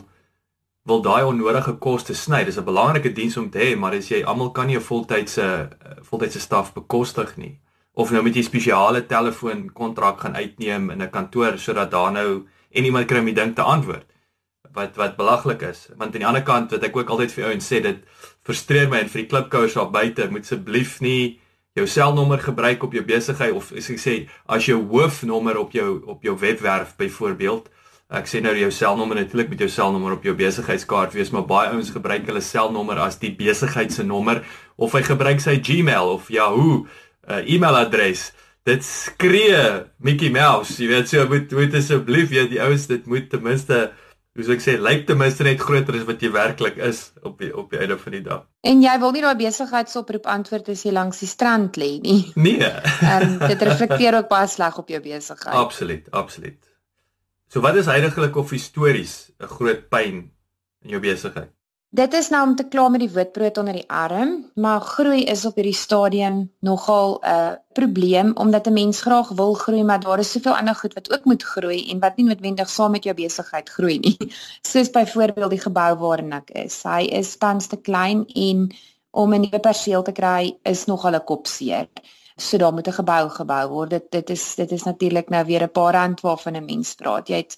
wil 0.88 1.02
daai 1.02 1.24
onnodige 1.24 1.76
koste 1.78 2.14
sny. 2.14 2.44
Dis 2.44 2.58
'n 2.58 2.64
belangrike 2.64 3.12
diens 3.12 3.36
om 3.36 3.50
te 3.50 3.58
hê 3.58 3.76
maar 3.76 3.94
as 3.94 4.08
jy 4.08 4.22
almal 4.24 4.50
kan 4.50 4.66
nie 4.66 4.76
'n 4.76 4.88
voltydse 4.90 5.68
voltydse 6.02 6.40
staf 6.40 6.72
bekostig 6.72 7.36
nie 7.36 7.60
of 7.94 8.10
nou 8.10 8.22
met 8.22 8.34
jy 8.34 8.42
spesiale 8.42 9.06
telefoon 9.06 9.72
kontrak 9.72 10.20
gaan 10.20 10.36
uitneem 10.36 10.90
in 10.90 11.02
'n 11.02 11.10
kantoor 11.10 11.58
sodat 11.58 11.90
daar 11.90 12.12
nou 12.12 12.46
en 12.70 12.84
iemand 12.84 13.06
kry 13.06 13.18
om 13.18 13.24
die 13.24 13.34
ding 13.34 13.54
te 13.54 13.62
antwoord 13.62 14.06
wat 14.72 14.96
wat 14.96 15.16
belaglik 15.16 15.62
is. 15.62 15.88
Want 15.96 16.14
aan 16.14 16.20
die 16.20 16.26
ander 16.26 16.42
kant 16.42 16.70
wat 16.70 16.82
ek 16.82 16.96
ook 16.96 17.08
altyd 17.10 17.32
vir 17.32 17.44
ouens 17.44 17.72
sê 17.72 17.80
dit 17.82 17.98
frustreer 18.46 18.88
my 18.88 18.98
en 18.98 19.08
vir 19.08 19.22
die 19.22 19.30
klipkouers 19.30 19.74
daar 19.74 19.90
buite 19.90 20.30
moet 20.30 20.46
asseblief 20.46 21.00
nie 21.00 21.40
jou 21.78 21.86
selnommer 21.86 22.38
gebruik 22.38 22.82
op 22.82 22.92
jou 22.92 23.04
besigheid 23.04 23.54
of 23.54 23.72
as 23.72 23.90
ek 23.90 23.98
sê 23.98 24.14
as 24.46 24.66
jou 24.66 24.78
hoofnommer 24.90 25.58
op 25.58 25.72
jou 25.72 26.02
op 26.06 26.22
jou 26.22 26.36
webwerf 26.38 26.96
byvoorbeeld 26.96 27.70
ek 28.10 28.26
sê 28.26 28.40
nou 28.42 28.52
jou 28.58 28.70
selnommer 28.74 29.20
natuurlik 29.20 29.52
met 29.52 29.60
jou 29.62 29.70
selnommer 29.70 30.16
op 30.16 30.24
jou 30.26 30.34
besigheidskaart 30.34 31.14
wees 31.14 31.30
maar 31.30 31.46
baie 31.46 31.70
ouens 31.70 31.92
gebruik 31.94 32.26
hulle 32.26 32.42
selnommer 32.42 32.98
as 32.98 33.20
die 33.22 33.30
besigheid 33.38 33.94
se 33.94 34.02
nommer 34.06 34.42
of 34.76 34.96
hy 34.96 35.04
gebruik 35.06 35.42
sy 35.42 35.60
Gmail 35.62 36.10
of 36.16 36.30
Yahoo 36.32 36.84
uh, 37.30 37.40
e-mailadres. 37.46 38.30
Dit 38.66 38.84
skree 38.84 39.60
Mickey 40.04 40.30
Mouse. 40.34 40.76
Jy 40.82 40.88
weet 40.90 41.10
so 41.12 41.26
moet 41.30 41.52
moet 41.56 41.76
asseblief 41.78 42.34
jy 42.34 42.48
die 42.50 42.62
ouens 42.64 42.88
dit 42.90 43.06
moet 43.10 43.30
ten 43.30 43.44
minste 43.44 43.90
hoe 44.36 44.46
sou 44.46 44.54
ek 44.54 44.62
sê 44.64 44.76
lyk 44.78 45.06
ten 45.08 45.18
minste 45.20 45.46
net 45.46 45.62
groter 45.62 45.96
as 45.98 46.06
wat 46.08 46.22
jy 46.22 46.30
werklik 46.34 46.78
is 46.86 47.08
op 47.26 47.38
die 47.42 47.50
op 47.54 47.70
die 47.72 47.80
einde 47.82 47.98
van 48.00 48.16
die 48.16 48.22
dag. 48.26 48.42
En 48.66 48.82
jy 48.82 48.96
wil 49.02 49.14
nie 49.14 49.24
daai 49.24 49.38
besigheidsoproep 49.40 50.26
antwoord 50.34 50.70
as 50.74 50.84
jy 50.86 50.94
langs 50.96 51.22
die 51.22 51.30
strand 51.30 51.78
lê 51.80 51.92
nie. 52.02 52.22
Nee. 52.34 52.74
Ehm 53.06 53.28
um, 53.28 53.38
dit 53.46 53.64
reflekteer 53.70 54.18
ook 54.20 54.30
baie 54.32 54.50
sleg 54.50 54.82
op 54.82 54.90
jou 54.90 55.02
besigheid. 55.04 55.54
Absoluut, 55.54 56.10
absoluut. 56.10 56.69
So 57.50 57.58
wat 57.60 57.74
is 57.74 57.88
heiliglik 57.90 58.36
of 58.38 58.52
histories 58.54 59.32
'n 59.42 59.50
groot 59.50 59.88
pyn 59.90 60.30
in 60.84 60.90
jou 60.94 61.00
besigheid? 61.02 61.50
Dit 61.90 62.12
is 62.14 62.28
nou 62.30 62.42
om 62.46 62.54
te 62.56 62.68
klaar 62.68 62.90
met 62.90 63.00
die 63.00 63.10
witbrood 63.10 63.58
onder 63.58 63.74
die 63.74 63.88
arm, 63.90 64.44
maar 64.54 64.80
groei 64.80 65.24
is 65.24 65.44
op 65.44 65.56
hierdie 65.58 65.74
stadium 65.74 66.52
nogal 66.60 67.18
'n 67.18 67.26
uh, 67.26 67.52
probleem 67.72 68.30
omdat 68.36 68.66
'n 68.66 68.72
mens 68.72 69.00
graag 69.00 69.28
wil 69.28 69.54
groei, 69.54 69.82
maar 69.82 70.00
daar 70.00 70.18
is 70.18 70.30
soveel 70.30 70.56
ander 70.56 70.74
goed 70.74 70.94
wat 70.94 71.12
ook 71.12 71.24
moet 71.24 71.42
groei 71.42 71.90
en 71.90 71.98
wat 71.98 72.16
nie 72.16 72.26
noodwendig 72.26 72.70
saam 72.70 72.90
met 72.90 73.04
jou 73.04 73.14
besigheid 73.14 73.68
groei 73.68 73.98
nie. 73.98 74.16
Soos 74.70 74.90
byvoorbeeld 74.90 75.50
die 75.50 75.60
gebou 75.66 75.96
waarin 75.96 76.32
ek 76.32 76.50
is. 76.50 76.82
Hy 76.82 77.02
is 77.10 77.36
tans 77.36 77.66
te 77.66 77.76
klein 77.76 78.26
en 78.26 78.70
om 79.10 79.34
'n 79.34 79.40
nuwe 79.40 79.60
perseel 79.60 80.02
te 80.02 80.12
kry 80.12 80.58
is 80.62 80.84
nogal 80.84 81.14
'n 81.14 81.24
kopseer. 81.24 81.88
So 82.40 82.58
daar 82.58 82.72
moet 82.72 82.88
'n 82.88 82.92
gebou 82.92 83.28
gebou 83.28 83.68
word. 83.68 83.90
Dit 83.90 84.10
dit 84.10 84.30
is 84.30 84.54
dit 84.54 84.70
is 84.72 84.82
natuurlik 84.82 85.28
nou 85.28 85.44
weer 85.44 85.62
'n 85.62 85.70
paar 85.70 85.92
rand 85.92 86.20
waarvan 86.20 86.56
'n 86.56 86.64
mens 86.64 86.94
praat. 86.94 87.28
Jy 87.28 87.36
het 87.36 87.56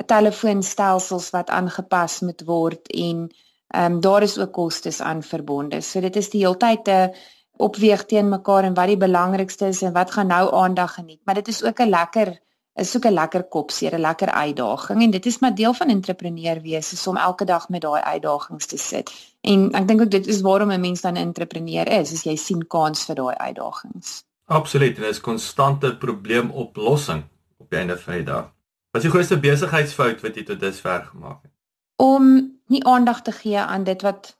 'n 0.00 0.04
telefoonstelsels 0.06 1.30
wat 1.30 1.50
aangepas 1.50 2.20
moet 2.20 2.42
word 2.44 2.92
en 2.92 3.30
Ehm 3.70 3.92
um, 3.92 4.00
daar 4.00 4.22
is 4.22 4.38
ook 4.38 4.52
kostes 4.52 5.00
aan 5.00 5.22
verbonde. 5.22 5.80
So 5.80 6.00
dit 6.00 6.16
is 6.16 6.30
die 6.30 6.40
heeltyd 6.40 6.88
'n 6.88 7.14
opweeg 7.56 8.04
teen 8.04 8.28
mekaar 8.28 8.64
en 8.64 8.74
wat 8.74 8.86
die 8.86 8.96
belangrikste 8.96 9.66
is 9.66 9.82
en 9.82 9.92
wat 9.92 10.10
gaan 10.10 10.26
nou 10.26 10.54
aandag 10.54 10.94
geniet. 10.94 11.20
Maar 11.24 11.34
dit 11.34 11.48
is 11.48 11.62
ook 11.62 11.78
'n 11.80 11.88
lekker 11.88 12.40
is 12.74 12.96
ook 12.96 13.04
'n 13.04 13.12
lekker 13.12 13.44
kopseer, 13.44 13.94
'n 13.94 14.00
lekker 14.00 14.30
uitdaging 14.30 15.02
en 15.02 15.10
dit 15.10 15.26
is 15.26 15.38
maar 15.38 15.54
deel 15.54 15.74
van 15.74 15.88
entrepreneur 15.88 16.60
wees 16.60 17.06
om 17.06 17.16
elke 17.16 17.44
dag 17.44 17.68
met 17.68 17.80
daai 17.80 18.02
uitdagings 18.02 18.66
te 18.66 18.76
sit. 18.78 19.29
En 19.40 19.70
ek 19.72 19.88
dink 19.88 20.00
ook 20.00 20.10
dit 20.10 20.26
is 20.26 20.40
waarom 20.40 20.72
'n 20.72 20.80
mens 20.80 21.00
dan 21.00 21.14
'n 21.14 21.26
entrepreneur 21.26 21.88
is, 21.88 22.12
as 22.12 22.22
jy 22.22 22.36
sien 22.36 22.66
kans 22.66 23.04
vir 23.04 23.14
daai 23.14 23.36
uitdagings. 23.36 24.24
Absoluut, 24.44 24.96
dit 24.96 25.04
is 25.04 25.20
konstante 25.20 25.96
probleemoplossing 25.96 27.22
op 27.56 27.70
die 27.70 27.78
einde 27.78 27.98
van 27.98 28.14
die 28.14 28.24
dag. 28.24 28.52
Wat 28.90 29.02
is 29.02 29.10
die 29.10 29.10
grootste 29.10 29.38
besigheidsfout 29.38 30.20
wat 30.20 30.34
jy 30.34 30.44
tot 30.44 30.60
dusver 30.60 31.04
gemaak 31.04 31.42
het? 31.42 31.52
Om 31.96 32.24
nie 32.66 32.84
aandag 32.84 33.22
te 33.22 33.32
gee 33.32 33.58
aan 33.58 33.84
dit 33.84 34.02
wat 34.02 34.36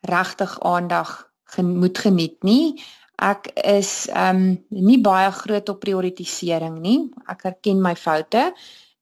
regtig 0.00 0.60
aandag 0.60 1.30
gen 1.44 1.76
moet 1.78 1.98
geniet 1.98 2.42
nie. 2.42 2.82
Ek 3.22 3.46
is 3.54 4.08
ehm 4.10 4.36
um, 4.36 4.64
nie 4.68 5.00
baie 5.00 5.30
groot 5.30 5.68
op 5.68 5.80
prioritisering 5.80 6.80
nie. 6.82 7.10
Ek 7.30 7.44
erken 7.44 7.82
my 7.82 7.94
foute 7.96 8.48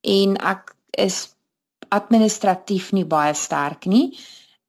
en 0.00 0.37
ek 0.37 0.75
is 0.90 1.30
administratief 1.88 2.92
nie 2.92 3.07
baie 3.07 3.35
sterk 3.35 3.87
nie. 3.87 4.19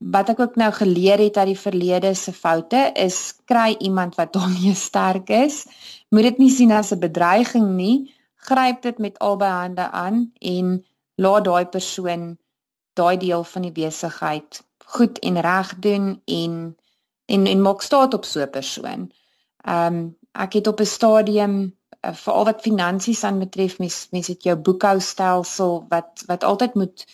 Wat 0.01 0.29
ek 0.33 0.39
ook 0.39 0.55
nou 0.57 0.71
geleer 0.73 1.19
het 1.21 1.37
uit 1.37 1.51
die 1.53 1.59
verlede 1.59 2.13
se 2.17 2.33
foute 2.33 2.89
is 2.97 3.35
kry 3.45 3.75
iemand 3.79 4.15
wat 4.17 4.33
daarmee 4.33 4.73
sterk 4.87 5.29
is. 5.29 5.65
Moet 6.09 6.23
dit 6.23 6.37
nie 6.37 6.49
sien 6.49 6.71
as 6.71 6.91
'n 6.91 6.99
bedreiging 6.99 7.75
nie. 7.75 8.13
Gryp 8.35 8.81
dit 8.81 8.97
met 8.97 9.19
albei 9.19 9.51
hande 9.51 9.91
aan 9.91 10.31
en 10.39 10.85
laat 11.15 11.45
daai 11.45 11.65
persoon 11.65 12.37
daai 12.93 13.17
deel 13.17 13.43
van 13.43 13.61
die 13.61 13.71
besigheid 13.71 14.63
goed 14.85 15.19
en 15.19 15.41
reg 15.41 15.75
doen 15.79 16.21
en 16.25 16.77
en 17.25 17.45
en 17.45 17.61
maak 17.61 17.81
staat 17.81 18.13
op 18.13 18.25
so 18.25 18.41
'n 18.41 18.49
persoon. 18.49 19.11
Ehm 19.63 19.93
um, 19.93 20.17
ek 20.31 20.53
het 20.53 20.67
op 20.67 20.79
'n 20.79 20.85
stadium 20.85 21.55
uh, 22.05 22.13
veral 22.13 22.45
wat 22.45 22.61
finansies 22.61 23.23
aanbetref 23.23 23.77
mens 23.79 24.07
mens 24.11 24.27
het 24.27 24.43
jou 24.43 24.55
boekhoustelsel 24.55 25.85
wat 25.89 26.23
wat 26.25 26.43
altyd 26.43 26.73
moet 26.73 27.05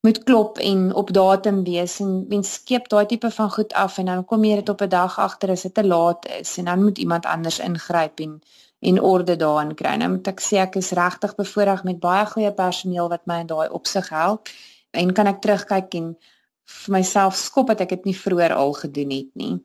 moet 0.00 0.22
klop 0.24 0.58
en 0.58 0.94
op 0.94 1.12
datum 1.12 1.64
wees 1.64 1.98
en 2.00 2.24
mens 2.28 2.52
skep 2.52 2.88
daai 2.88 3.06
tipe 3.06 3.30
van 3.30 3.50
goed 3.50 3.72
af 3.72 3.98
en 3.98 4.06
dan 4.06 4.24
kom 4.24 4.44
jy 4.44 4.54
dit 4.60 4.68
op 4.68 4.82
'n 4.82 4.88
dag 4.88 5.18
agter 5.18 5.50
as 5.50 5.62
dit 5.62 5.74
te 5.74 5.86
laat 5.86 6.26
is 6.40 6.56
en 6.58 6.64
dan 6.64 6.82
moet 6.84 6.98
iemand 6.98 7.26
anders 7.26 7.58
ingryp 7.58 8.20
en 8.20 8.40
en 8.80 9.00
orde 9.00 9.36
daarin 9.36 9.74
kry. 9.74 9.94
Nou 9.96 10.10
moet 10.10 10.26
ek 10.26 10.40
sê 10.40 10.60
ek 10.62 10.76
is 10.76 10.90
regtig 10.90 11.34
bevoordeel 11.34 11.80
met 11.82 12.00
baie 12.00 12.26
goeie 12.26 12.52
personeel 12.54 13.08
wat 13.08 13.26
my 13.26 13.40
in 13.40 13.46
daai 13.46 13.68
opsig 13.68 14.08
help 14.08 14.48
en 14.90 15.12
kan 15.12 15.26
ek 15.26 15.40
terugkyk 15.40 15.94
en 15.94 16.16
vir 16.68 16.92
myself 16.92 17.34
skop 17.34 17.66
dat 17.66 17.80
ek 17.80 17.88
dit 17.88 18.04
nie 18.04 18.16
vroeër 18.16 18.54
al 18.54 18.72
gedoen 18.72 19.10
het 19.10 19.30
nie. 19.34 19.58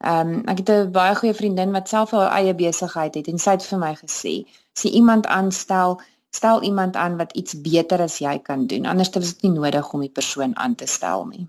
Ehm 0.00 0.28
um, 0.28 0.42
ek 0.48 0.62
het 0.62 0.70
'n 0.70 0.92
baie 0.92 1.14
goeie 1.14 1.34
vriendin 1.34 1.72
wat 1.72 1.88
self 1.88 2.10
haar 2.10 2.30
eie 2.38 2.54
besigheid 2.54 3.14
het 3.14 3.28
en 3.28 3.38
sy 3.38 3.50
het 3.50 3.66
vir 3.66 3.78
my 3.78 3.94
gesê, 3.94 4.34
as 4.76 4.82
jy 4.82 4.90
iemand 4.90 5.26
aanstel, 5.26 6.00
stel 6.30 6.62
iemand 6.62 6.96
aan 6.96 7.16
wat 7.16 7.32
iets 7.32 7.60
beter 7.60 8.00
as 8.00 8.18
jy 8.18 8.38
kan 8.42 8.66
doen. 8.66 8.86
Anders 8.86 9.10
is 9.10 9.34
dit 9.34 9.42
nie 9.42 9.58
nodig 9.58 9.92
om 9.92 10.00
die 10.00 10.12
persoon 10.14 10.56
aan 10.56 10.74
te 10.74 10.86
stel 10.86 11.26
nie. 11.26 11.48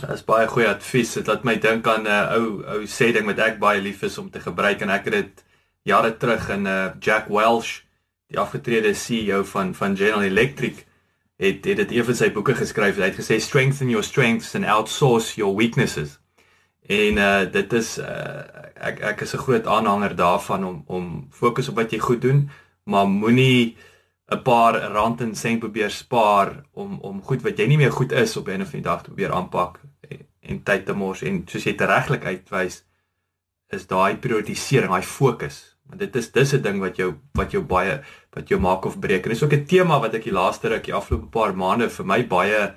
Dit 0.00 0.10
is 0.12 0.24
baie 0.24 0.48
goeie 0.48 0.68
advies. 0.68 1.14
Dit 1.16 1.26
laat 1.30 1.44
my 1.44 1.56
dink 1.58 1.86
aan 1.86 2.02
'n 2.02 2.06
uh, 2.06 2.32
ou 2.36 2.46
ou 2.74 2.80
sê 2.86 3.12
ding 3.12 3.26
wat 3.26 3.38
ek 3.38 3.58
baie 3.58 3.80
lief 3.80 4.02
is 4.02 4.18
om 4.18 4.30
te 4.30 4.40
gebruik 4.40 4.80
en 4.80 4.90
ek 4.90 5.04
het 5.04 5.14
dit 5.14 5.44
jare 5.82 6.16
terug 6.16 6.48
in 6.50 6.62
'n 6.62 6.66
uh, 6.66 6.90
Jack 7.00 7.28
Welch, 7.28 7.82
die 8.28 8.38
afgetrede 8.38 8.94
CEO 8.94 9.44
van 9.44 9.74
van 9.74 9.96
General 9.96 10.22
Electric 10.22 10.86
het 11.36 11.64
het 11.64 11.76
dit 11.76 11.90
een 11.90 12.04
van 12.04 12.14
sy 12.14 12.32
boeke 12.32 12.54
geskryf. 12.54 12.96
Hy 12.96 13.10
het 13.10 13.20
gesê 13.20 13.40
strengthen 13.40 13.88
your 13.88 14.04
strengths 14.04 14.54
and 14.54 14.64
outsource 14.64 15.36
your 15.36 15.56
weaknesses. 15.56 16.18
En 16.86 17.16
uh 17.16 17.52
dit 17.52 17.72
is 17.72 17.98
uh 17.98 18.42
ek 18.74 19.00
ek 19.00 19.20
is 19.20 19.34
'n 19.34 19.44
groot 19.46 19.66
aanhanger 19.66 20.16
daarvan 20.16 20.64
om 20.64 20.82
om 20.86 21.28
fokus 21.30 21.68
op 21.68 21.76
wat 21.76 21.90
jy 21.90 21.98
goed 21.98 22.20
doen, 22.20 22.50
maar 22.84 23.08
moenie 23.08 23.76
'n 24.30 24.42
paar 24.42 24.74
rand 24.92 25.20
en 25.20 25.34
sent 25.34 25.60
probeer 25.60 25.90
spaar 25.90 26.64
om 26.72 26.98
om 27.00 27.22
goed 27.22 27.42
wat 27.42 27.58
jy 27.58 27.66
nie 27.66 27.76
meer 27.76 27.92
goed 27.92 28.12
is 28.12 28.36
op 28.36 28.48
'n 28.48 28.62
of 28.62 28.74
'n 28.74 28.82
dag 28.82 29.02
te 29.02 29.10
probeer 29.10 29.32
aanpak 29.32 29.80
en, 30.08 30.26
en 30.40 30.62
tyd 30.62 30.86
te 30.86 30.92
mors 30.92 31.22
en 31.22 31.44
soos 31.46 31.64
jy 31.64 31.76
regtig 31.78 32.22
uitwys 32.22 32.84
is 33.68 33.86
daai 33.86 34.16
prioritisering, 34.16 34.90
daai 34.90 35.02
fokus 35.02 35.76
Want 35.86 36.00
dit 36.00 36.16
is 36.16 36.32
dis 36.32 36.52
'n 36.54 36.62
ding 36.62 36.78
wat 36.80 36.96
jou 36.96 37.14
wat 37.32 37.50
jou 37.50 37.62
baie 37.62 38.02
wat 38.34 38.48
jou 38.48 38.60
maak 38.60 38.84
of 38.84 38.98
breek. 38.98 39.24
En 39.24 39.30
dis 39.30 39.42
ook 39.42 39.52
'n 39.52 39.64
tema 39.64 40.00
wat 40.00 40.14
ek 40.14 40.24
die 40.24 40.32
laaste 40.32 40.68
ruk, 40.68 40.84
die 40.84 40.94
afgelope 40.94 41.26
paar 41.26 41.54
maande 41.56 41.90
vir 41.90 42.06
my 42.06 42.26
baie 42.26 42.74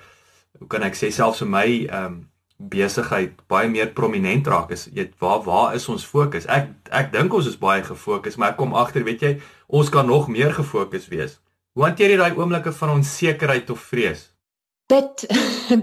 hoe 0.59 0.67
kan 0.67 0.83
ek 0.83 0.93
sê 0.93 1.11
selfs 1.11 1.39
vir 1.39 1.47
my 1.47 1.87
ehm 1.89 2.05
um, 2.05 2.29
besigheid 2.59 3.37
baie 3.47 3.69
meer 3.71 3.93
prominent 3.95 4.47
raak 4.47 4.73
is. 4.75 4.89
Weet 4.93 5.13
waar 5.23 5.43
waar 5.43 5.75
is 5.75 5.87
ons 5.87 6.03
fokus? 6.03 6.45
Ek 6.45 6.67
ek 6.91 7.13
dink 7.13 7.33
ons 7.33 7.47
is 7.47 7.57
baie 7.57 7.83
gefokus, 7.83 8.35
maar 8.35 8.51
ek 8.51 8.59
kom 8.59 8.75
agter, 8.75 9.05
weet 9.07 9.23
jy, 9.23 9.31
ons 9.67 9.89
kan 9.89 10.05
nog 10.05 10.27
meer 10.27 10.51
gefokus 10.53 11.07
wees. 11.07 11.39
Hoe 11.77 11.87
hanteer 11.87 12.11
jy 12.11 12.19
daai 12.19 12.35
oomblikke 12.35 12.73
van 12.75 12.97
onsekerheid 12.97 13.69
of 13.71 13.79
vrees? 13.91 14.27
Bit 14.91 15.23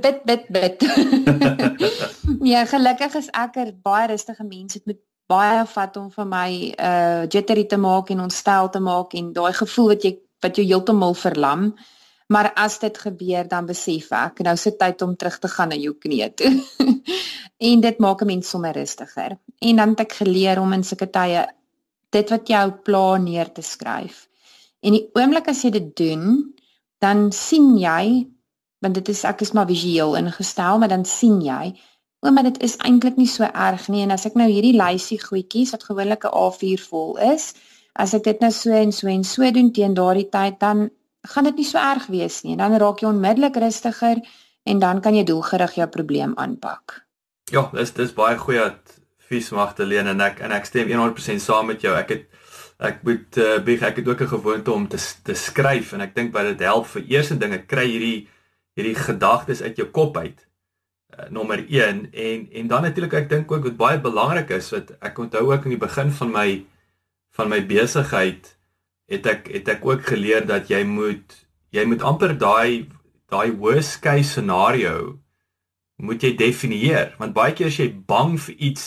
bit 0.05 0.21
bit 0.29 0.47
bit. 0.53 0.85
ja, 2.53 2.67
gelukkig 2.69 3.15
is 3.23 3.33
ek 3.33 3.57
'n 3.57 3.81
baie 3.83 4.13
rustige 4.13 4.45
mens. 4.45 4.77
Dit 4.77 4.87
moet 4.87 5.01
baie 5.27 5.65
vat 5.67 5.97
om 5.97 6.11
vir 6.11 6.27
my 6.27 6.51
uh 6.77 7.23
jittery 7.33 7.65
te 7.65 7.77
maak 7.77 8.11
en 8.11 8.21
ontstel 8.29 8.69
te 8.71 8.81
maak 8.81 9.15
en 9.15 9.33
daai 9.33 9.53
gevoel 9.53 9.89
wat 9.95 10.05
jy 10.05 10.19
wat 10.45 10.57
jou 10.57 10.67
heeltemal 10.67 11.15
verlam. 11.15 11.73
Maar 12.27 12.51
as 12.59 12.79
dit 12.83 12.99
gebeur 12.99 13.49
dan 13.49 13.67
besef 13.67 14.11
ek 14.11 14.43
nou 14.47 14.57
sit 14.59 14.79
tyd 14.79 15.03
om 15.03 15.15
terug 15.17 15.39
te 15.39 15.49
gaan 15.49 15.71
na 15.71 15.79
jou 15.79 15.95
knie 15.95 16.27
toe. 16.35 16.53
en 17.71 17.81
dit 17.81 17.99
maak 17.99 18.23
'n 18.23 18.27
mens 18.27 18.49
sommer 18.49 18.75
rustiger. 18.75 19.39
En 19.59 19.77
dan 19.77 19.95
het 19.95 20.01
ek 20.01 20.13
geleer 20.13 20.61
om 20.61 20.73
in 20.73 20.85
sulke 20.85 21.11
tye 21.11 21.47
dit 22.11 22.31
wat 22.31 22.49
jou 22.49 22.71
pla 22.85 23.17
neer 23.17 23.53
te 23.53 23.63
skryf. 23.63 24.29
En 24.81 24.93
die 24.93 25.09
oomblik 25.15 25.49
as 25.49 25.63
jy 25.63 25.71
dit 25.71 25.97
doen, 25.97 26.55
dan 26.99 27.33
sien 27.33 27.77
jy 27.79 28.27
want 28.81 28.95
dit 28.95 29.09
is 29.09 29.25
ek 29.25 29.41
is 29.41 29.53
maar 29.53 29.67
visueel 29.67 30.17
ingestel, 30.17 30.79
maar 30.79 30.89
dan 30.89 31.05
sien 31.05 31.41
jy 31.41 31.75
O, 32.25 32.31
maar 32.31 32.43
dit 32.43 32.63
is 32.63 32.77
eintlik 32.83 33.19
nie 33.21 33.29
so 33.29 33.45
erg 33.45 33.89
nie 33.93 34.03
en 34.03 34.11
as 34.15 34.25
ek 34.27 34.39
nou 34.41 34.47
hierdie 34.51 34.75
lysie 34.75 35.19
goedjies 35.21 35.75
wat 35.75 35.85
gewoonlik 35.85 36.25
'n 36.25 36.33
A4 36.43 36.81
vol 36.91 37.13
is, 37.33 37.53
as 37.95 38.15
ek 38.19 38.25
dit 38.25 38.41
nou 38.41 38.51
so 38.51 38.73
en 38.73 38.93
so 38.93 39.09
en 39.13 39.25
so 39.25 39.51
doen 39.51 39.69
teen 39.73 39.95
daardie 39.95 40.29
tyd 40.33 40.57
dan 40.61 40.89
gaan 41.27 41.45
dit 41.45 41.57
nie 41.61 41.69
so 41.69 41.79
erg 41.79 42.07
wees 42.13 42.43
nie. 42.43 42.57
Dan 42.57 42.77
raak 42.79 43.03
jy 43.03 43.09
onmiddellik 43.09 43.57
rustiger 43.63 44.23
en 44.67 44.79
dan 44.83 45.01
kan 45.01 45.15
jy 45.15 45.25
doelgerig 45.25 45.77
jou 45.79 45.89
probleem 45.89 46.35
aanpak. 46.37 47.03
Ja, 47.53 47.69
dis 47.73 47.93
dis 47.95 48.15
baie 48.15 48.39
goeie 48.39 48.65
advies 48.65 49.53
Magdalene 49.55 50.15
en 50.15 50.25
ek 50.25 50.41
en 50.43 50.55
ek 50.57 50.67
stem 50.67 50.91
100% 50.91 51.43
saam 51.43 51.71
met 51.71 51.85
jou. 51.85 51.95
Ek 51.95 52.11
het 52.11 52.27
ek 52.83 53.05
moet 53.07 53.39
uh, 53.41 53.59
beg 53.65 53.85
ek 53.87 54.03
het 54.03 54.09
ook 54.09 54.23
'n 54.23 54.35
gewoonte 54.35 54.73
om 54.73 54.89
te 54.89 54.99
te 55.23 55.35
skryf 55.35 55.93
en 55.93 56.01
ek 56.01 56.15
dink 56.15 56.33
wat 56.33 56.51
dit 56.51 56.67
help 56.67 56.87
vir 56.87 57.03
eerste 57.09 57.39
dinge 57.39 57.63
kry 57.67 57.87
hierdie 57.87 58.29
hierdie 58.77 58.99
gedagtes 58.99 59.63
uit 59.63 59.77
jou 59.77 59.89
kop 59.89 60.17
uit. 60.17 60.47
Uh, 61.17 61.31
nommer 61.31 61.65
1 61.69 62.13
en 62.13 62.49
en 62.53 62.67
dan 62.67 62.83
natuurlik 62.83 63.15
ek 63.15 63.29
dink 63.29 63.53
ook 63.53 63.65
wat 63.65 63.77
baie 63.77 64.01
belangrik 64.01 64.51
is 64.51 64.71
wat 64.71 64.91
ek 65.01 65.19
onthou 65.19 65.53
ook 65.53 65.65
in 65.65 65.79
die 65.79 65.87
begin 65.87 66.11
van 66.11 66.31
my 66.33 66.67
van 67.31 67.49
my 67.49 67.67
besigheid 67.67 68.56
het 69.11 69.27
ek 69.31 69.49
het 69.53 69.69
ek 69.77 69.87
ook 69.87 70.07
geleer 70.11 70.47
dat 70.47 70.71
jy 70.71 70.83
moet 70.85 71.37
jy 71.75 71.85
moet 71.87 72.03
amper 72.03 72.35
daai 72.39 72.87
daai 73.31 73.51
worst 73.53 74.01
case 74.03 74.31
scenario 74.35 75.19
moet 75.97 76.23
jy 76.23 76.35
definieer. 76.37 77.15
Want 77.17 77.33
baie 77.33 77.55
keer 77.57 77.71
as 77.71 77.79
jy 77.81 77.89
bang 77.89 78.37
vir 78.41 78.55
iets 78.71 78.87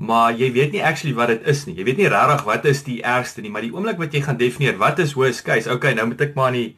maar 0.00 0.32
jy 0.32 0.48
weet 0.52 0.72
nie 0.72 0.80
actually 0.82 1.12
wat 1.14 1.28
dit 1.28 1.42
is 1.52 1.66
nie. 1.66 1.74
Jy 1.76 1.84
weet 1.84 1.98
nie 2.00 2.08
regtig 2.08 2.46
wat 2.48 2.64
is 2.64 2.84
die 2.86 3.00
ergste 3.04 3.44
nie 3.44 3.52
maar 3.52 3.66
die 3.66 3.72
oomblik 3.74 4.00
wat 4.00 4.14
jy 4.16 4.24
gaan 4.24 4.40
definieer 4.40 4.80
wat 4.80 4.98
is 5.04 5.16
worst 5.18 5.44
case 5.44 5.70
okay 5.70 5.92
nou 5.94 6.08
moet 6.10 6.24
ek 6.24 6.36
maar 6.38 6.54
nie 6.56 6.76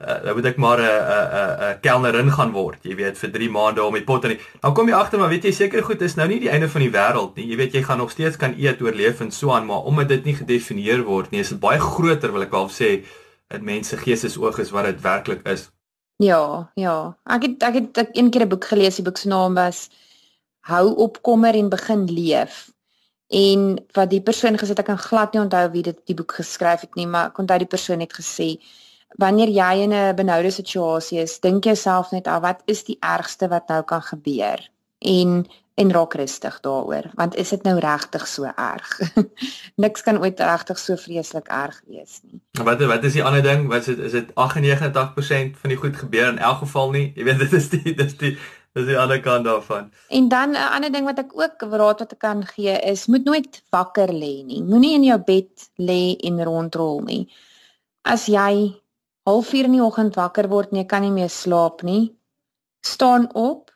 uh, 0.00 0.22
nou 0.24 0.34
moet 0.34 0.46
ek 0.50 0.56
maar 0.56 0.80
'n 0.80 0.84
'n 0.84 1.70
'n 1.70 1.80
kelnerin 1.80 2.30
gaan 2.30 2.52
word 2.52 2.82
jy 2.82 2.96
weet 2.96 3.18
vir 3.18 3.30
3 3.30 3.50
maande 3.50 3.82
om 3.82 3.92
met 3.92 4.04
pot 4.04 4.24
en 4.24 4.36
dan 4.62 4.74
kom 4.74 4.88
jy 4.88 4.94
agter 4.94 5.18
maar 5.18 5.28
weet 5.28 5.44
jy 5.44 5.52
seker 5.52 5.82
goed 5.82 6.02
is 6.02 6.16
nou 6.16 6.28
nie 6.28 6.40
die 6.40 6.50
einde 6.50 6.68
van 6.68 6.80
die 6.80 6.90
wêreld 6.90 7.36
nie. 7.36 7.46
Jy 7.50 7.56
weet 7.56 7.74
jy 7.74 7.82
gaan 7.82 7.98
nog 7.98 8.10
steeds 8.10 8.36
kan 8.36 8.54
eet 8.58 8.82
oorleef 8.82 9.20
en 9.20 9.30
so 9.30 9.52
aan 9.52 9.66
maar 9.66 9.84
omdat 9.84 10.08
dit 10.08 10.24
nie 10.24 10.34
gedefinieer 10.34 11.04
word 11.04 11.30
nie 11.30 11.40
is 11.40 11.48
dit 11.48 11.60
baie 11.60 11.78
groter 11.78 12.32
wil 12.32 12.42
ek 12.42 12.52
al 12.52 12.68
sê 12.68 13.04
in 13.50 13.64
mense 13.64 13.96
geestesoog 13.96 14.58
is 14.58 14.70
wat 14.70 14.84
dit 14.84 15.00
werklik 15.00 15.46
is. 15.48 15.70
Ja 16.18 16.70
ja. 16.74 17.16
Ek 17.26 17.42
het 17.42 17.62
ek 17.62 17.74
het 17.74 17.98
ek 17.98 18.10
een 18.12 18.30
keer 18.30 18.44
'n 18.44 18.48
boek 18.48 18.64
gelees 18.64 18.96
die 18.96 19.04
boek 19.04 19.18
se 19.18 19.28
naam 19.28 19.54
was 19.54 19.90
hou 20.60 20.94
op 20.96 21.22
kommer 21.22 21.54
en 21.54 21.68
begin 21.68 22.04
leef. 22.04 22.70
En 23.28 23.78
wat 23.92 24.10
die 24.10 24.22
persoon 24.22 24.58
gesê 24.58 24.68
het 24.74 24.78
ek 24.78 24.86
kan 24.86 24.98
glad 24.98 25.32
nie 25.32 25.42
onthou 25.42 25.70
wie 25.70 25.82
dit 25.82 25.98
die 26.06 26.14
boek 26.14 26.32
geskryf 26.32 26.80
het 26.80 26.94
nie 26.94 27.06
maar 27.06 27.32
onthou 27.36 27.58
die 27.58 27.72
persoon 27.76 28.00
het 28.00 28.12
gesê 28.12 28.58
wanneer 29.16 29.48
jy 29.48 29.82
in 29.82 29.92
'n 29.92 30.14
benoude 30.14 30.50
situasie 30.50 31.18
is, 31.18 31.40
dink 31.40 31.64
jouself 31.64 32.10
net 32.10 32.26
af 32.26 32.40
wat 32.42 32.62
is 32.64 32.84
die 32.84 32.96
ergste 33.00 33.48
wat 33.48 33.68
nou 33.68 33.82
kan 33.82 34.02
gebeur 34.02 34.70
en 34.98 35.46
en 35.74 35.90
raak 35.92 36.14
rustig 36.14 36.60
daaroor 36.60 37.10
want 37.14 37.34
is 37.34 37.48
dit 37.48 37.62
nou 37.62 37.78
regtig 37.78 38.26
so 38.26 38.44
erg? 38.44 39.00
Niks 39.82 40.02
kan 40.02 40.18
ooit 40.18 40.40
regtig 40.40 40.78
so 40.78 40.96
vreeslik 40.96 41.48
erg 41.48 41.80
wees 41.86 42.20
nie. 42.22 42.40
Wat 42.62 42.82
wat 42.82 43.04
is 43.04 43.12
die 43.12 43.24
ander 43.24 43.42
ding? 43.42 43.66
Wat 43.68 43.80
is 43.80 43.86
dit 43.86 43.98
is 43.98 44.12
dit 44.12 44.28
98% 44.30 45.58
van 45.62 45.72
die 45.72 45.76
goed 45.76 45.96
gebeur 45.96 46.28
in 46.28 46.38
elk 46.38 46.58
geval 46.62 46.90
nie? 46.90 47.12
Jy 47.16 47.24
weet 47.24 47.42
dit 47.44 47.52
is 47.52 47.68
die 47.70 47.94
dis 47.94 48.14
die 48.16 48.36
dis 48.74 48.86
die 48.86 48.98
ander 48.98 49.20
kant 49.20 49.44
daarvan. 49.44 49.90
En 50.08 50.28
dan 50.28 50.50
'n 50.50 50.70
ander 50.76 50.92
ding 50.92 51.04
wat 51.04 51.18
ek 51.18 51.34
ook 51.34 51.66
raad 51.70 51.98
wat 51.98 52.12
ek 52.12 52.18
kan 52.18 52.46
gee 52.46 52.78
is 52.78 53.06
moet 53.06 53.24
nooit 53.24 53.62
wakker 53.70 54.12
lê 54.12 54.44
nie. 54.46 54.62
Moenie 54.62 54.94
in 54.94 55.04
jou 55.04 55.18
bed 55.18 55.70
lê 55.76 56.16
en 56.22 56.44
rondrol 56.44 57.00
nie. 57.00 57.28
As 58.02 58.26
jy 58.26 58.74
04:30 59.24 59.64
in 59.64 59.72
die 59.72 59.82
oggend 59.82 60.16
wakker 60.20 60.48
word 60.48 60.72
en 60.72 60.78
jy 60.82 60.86
kan 60.86 61.02
nie 61.02 61.14
meer 61.14 61.30
slaap 61.30 61.82
nie, 61.82 62.12
staan 62.84 63.28
op 63.34 63.70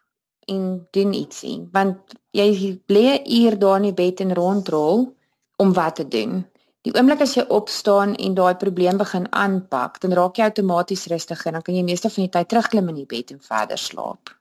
en 0.49 0.87
doen 0.93 1.13
ietsie 1.13 1.69
want 1.73 2.15
jy 2.33 2.49
bly 2.87 3.05
'n 3.17 3.25
uur 3.41 3.59
daar 3.59 3.77
in 3.77 3.89
die 3.91 3.99
bed 4.03 4.21
en 4.21 4.35
rondrol 4.35 5.15
om 5.57 5.73
wat 5.73 5.97
te 5.97 6.09
doen. 6.09 6.47
Die 6.87 6.95
oomblik 6.95 7.21
as 7.21 7.35
jy 7.35 7.45
opstaan 7.49 8.15
en 8.15 8.35
daai 8.35 8.55
probleem 8.55 8.97
begin 8.97 9.27
aanpak, 9.31 10.01
dan 10.01 10.13
raak 10.13 10.37
jy 10.37 10.45
outomaties 10.45 11.07
rustiger 11.07 11.47
en 11.47 11.53
dan 11.59 11.63
kan 11.63 11.75
jy 11.75 11.83
meeste 11.83 12.11
van 12.11 12.25
die 12.25 12.31
tyd 12.31 12.49
terugklim 12.49 12.89
in 12.89 12.95
die 12.95 13.07
bed 13.07 13.31
en 13.31 13.41
verder 13.41 13.79
slaap. 13.79 14.38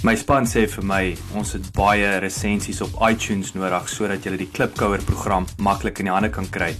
My 0.00 0.14
span 0.16 0.46
sê 0.48 0.62
vir 0.64 0.84
my 0.88 1.00
ons 1.36 1.50
het 1.52 1.66
baie 1.76 2.08
resensies 2.24 2.78
op 2.80 2.94
iTunes 3.04 3.50
nodig 3.52 3.90
sodat 3.92 4.24
jy 4.24 4.38
die 4.40 4.46
Klipkouer 4.48 5.02
program 5.04 5.44
maklik 5.60 6.00
in 6.00 6.08
die 6.08 6.14
hande 6.14 6.30
kan 6.32 6.48
kry. 6.48 6.70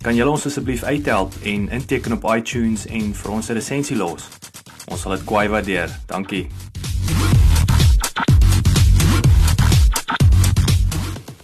Kan 0.00 0.16
julle 0.16 0.32
ons 0.32 0.46
asseblief 0.48 0.80
uithelp 0.80 1.36
en 1.44 1.66
inteken 1.76 2.16
op 2.16 2.24
iTunes 2.32 2.86
en 2.88 3.12
vir 3.12 3.34
ons 3.34 3.50
'n 3.50 3.58
resensie 3.60 3.98
los? 4.00 4.30
Ons 4.88 5.04
sal 5.04 5.12
dit 5.16 5.26
kwai 5.28 5.48
waardeer. 5.48 5.92
Dankie. 6.06 6.48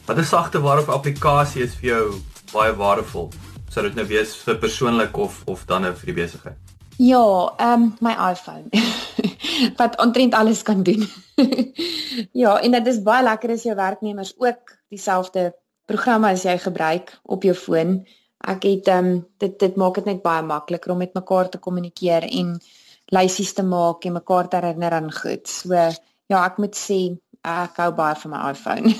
Wat 0.06 0.16
'n 0.18 0.24
sagte 0.24 0.58
waarop 0.60 0.88
applikasie 0.88 1.62
is 1.62 1.74
vir 1.74 1.88
jou 1.90 2.20
baie 2.52 2.72
waardevol. 2.72 3.32
Sou 3.68 3.84
dit 3.84 3.94
nou 3.94 4.06
wees 4.06 4.36
vir 4.36 4.56
persoonlik 4.56 5.16
of 5.16 5.42
of 5.44 5.66
dan 5.66 5.82
nou 5.82 5.92
vir 5.92 6.06
die 6.14 6.22
besigheid? 6.22 6.63
Ja, 6.96 7.54
ehm 7.57 7.83
um, 7.83 7.96
my 8.00 8.14
iPhone. 8.30 8.68
wat 9.80 9.98
omtrent 9.98 10.35
alles 10.35 10.62
kan 10.62 10.83
doen. 10.83 11.09
ja, 12.42 12.61
en 12.61 12.70
dit 12.70 12.87
is 12.87 13.02
baie 13.02 13.22
lekker 13.22 13.54
as 13.54 13.62
jou 13.62 13.74
werknemers 13.76 14.35
ook 14.38 14.76
dieselfde 14.88 15.52
programme 15.85 16.30
as 16.30 16.44
jy 16.46 16.57
gebruik 16.59 17.12
op 17.22 17.42
jou 17.42 17.54
foon. 17.54 17.98
Ek 18.44 18.62
het 18.68 18.88
ehm 18.88 19.11
um, 19.11 19.26
dit 19.38 19.59
dit 19.59 19.76
maak 19.76 19.98
dit 20.00 20.04
net 20.12 20.22
baie 20.22 20.42
makliker 20.42 20.92
om 20.92 21.02
met 21.02 21.14
mekaar 21.14 21.48
te 21.48 21.59
kommunikeer 21.59 22.28
en 22.30 22.59
lysies 23.12 23.52
te 23.52 23.62
maak 23.62 24.04
en 24.04 24.18
mekaar 24.20 24.48
te 24.48 24.57
herinner 24.57 24.92
aan 24.92 25.12
goed. 25.12 25.48
So 25.48 25.74
ja, 25.74 26.44
ek 26.44 26.59
moet 26.59 26.76
sê 26.76 27.16
ek 27.44 27.76
hou 27.83 27.90
baie 27.92 28.16
van 28.22 28.30
my 28.30 28.50
iPhone. 28.50 28.94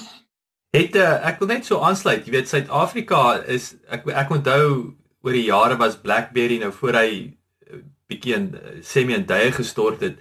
Het 0.75 0.97
uh, 0.99 1.23
ek 1.29 1.39
wil 1.39 1.49
net 1.53 1.67
so 1.67 1.79
aansluit. 1.87 2.27
Jy 2.27 2.33
weet 2.35 2.51
Suid-Afrika 2.51 3.45
is 3.47 3.75
ek 3.87 4.09
ek 4.11 4.33
onthou 4.35 4.95
oor 5.25 5.33
die 5.33 5.47
jare 5.47 5.77
was 5.79 5.97
BlackBerry 5.97 6.59
nou 6.59 6.73
voor 6.75 6.99
hy 6.99 7.11
bietjie 8.07 8.35
in 8.35 8.55
uh, 8.55 8.77
semi 8.83 9.15
in 9.15 9.27
duie 9.27 9.53
gestort 9.53 10.01
het 10.01 10.21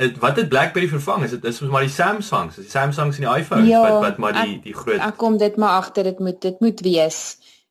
het 0.00 0.18
wat 0.18 0.36
het 0.40 0.48
BlackBerry 0.48 0.88
vervang? 0.88 1.24
Is 1.24 1.30
dit 1.30 1.44
is 1.44 1.60
maar 1.60 1.84
die 1.84 1.92
Samsungs, 1.92 2.56
die 2.56 2.68
Samsungs 2.68 3.18
en 3.18 3.26
die 3.26 3.40
iPhones 3.42 3.68
ja, 3.68 3.82
wat 3.82 4.00
wat 4.00 4.16
maar 4.18 4.32
die 4.32 4.56
ek, 4.56 4.62
die 4.62 4.74
groot 4.74 5.00
Ek 5.00 5.18
kom 5.20 5.36
dit 5.38 5.56
maar 5.56 5.82
agter 5.82 6.08
dit 6.08 6.18
moet 6.18 6.40
dit 6.40 6.60
moet 6.60 6.80
wees 6.80 7.20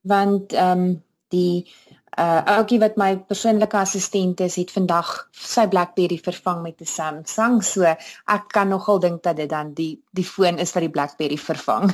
want 0.01 0.53
ehm 0.53 0.85
um, 0.85 0.91
die 1.31 1.67
uh 2.19 2.41
ouetjie 2.57 2.79
wat 2.81 2.97
my 2.99 3.13
persoonlike 3.27 3.77
assistent 3.77 4.41
is, 4.43 4.57
het 4.59 4.71
vandag 4.75 5.11
sy 5.31 5.63
BlackBerry 5.71 6.17
vervang 6.19 6.61
met 6.61 6.81
'n 6.81 6.85
Samsung. 6.85 7.63
So 7.63 7.83
ek 7.83 8.43
kan 8.47 8.67
nogal 8.67 8.99
dink 8.99 9.23
dat 9.23 9.35
dit 9.35 9.49
dan 9.49 9.73
die 9.73 10.03
die 10.11 10.25
foon 10.25 10.57
is 10.59 10.73
wat 10.73 10.83
die 10.83 10.91
BlackBerry 10.91 11.37
vervang. 11.37 11.91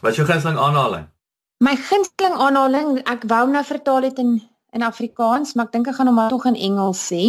Wat 0.00 0.10
is 0.10 0.16
jou 0.16 0.26
gunsteling 0.26 0.58
aanhaling? 0.58 1.06
My 1.58 1.76
gunsteling 1.76 2.34
aanhaling, 2.34 3.02
ek 3.04 3.24
wou 3.28 3.48
nou 3.48 3.64
vertaal 3.64 4.00
dit 4.00 4.18
in 4.18 4.42
in 4.72 4.82
Afrikaans, 4.82 5.54
maar 5.54 5.68
ek 5.68 5.72
dink 5.72 5.88
ek 5.90 5.98
gaan 5.98 6.10
hom 6.10 6.18
maar 6.18 6.32
tog 6.32 6.46
in 6.48 6.58
Engels 6.68 7.02
sê. 7.10 7.22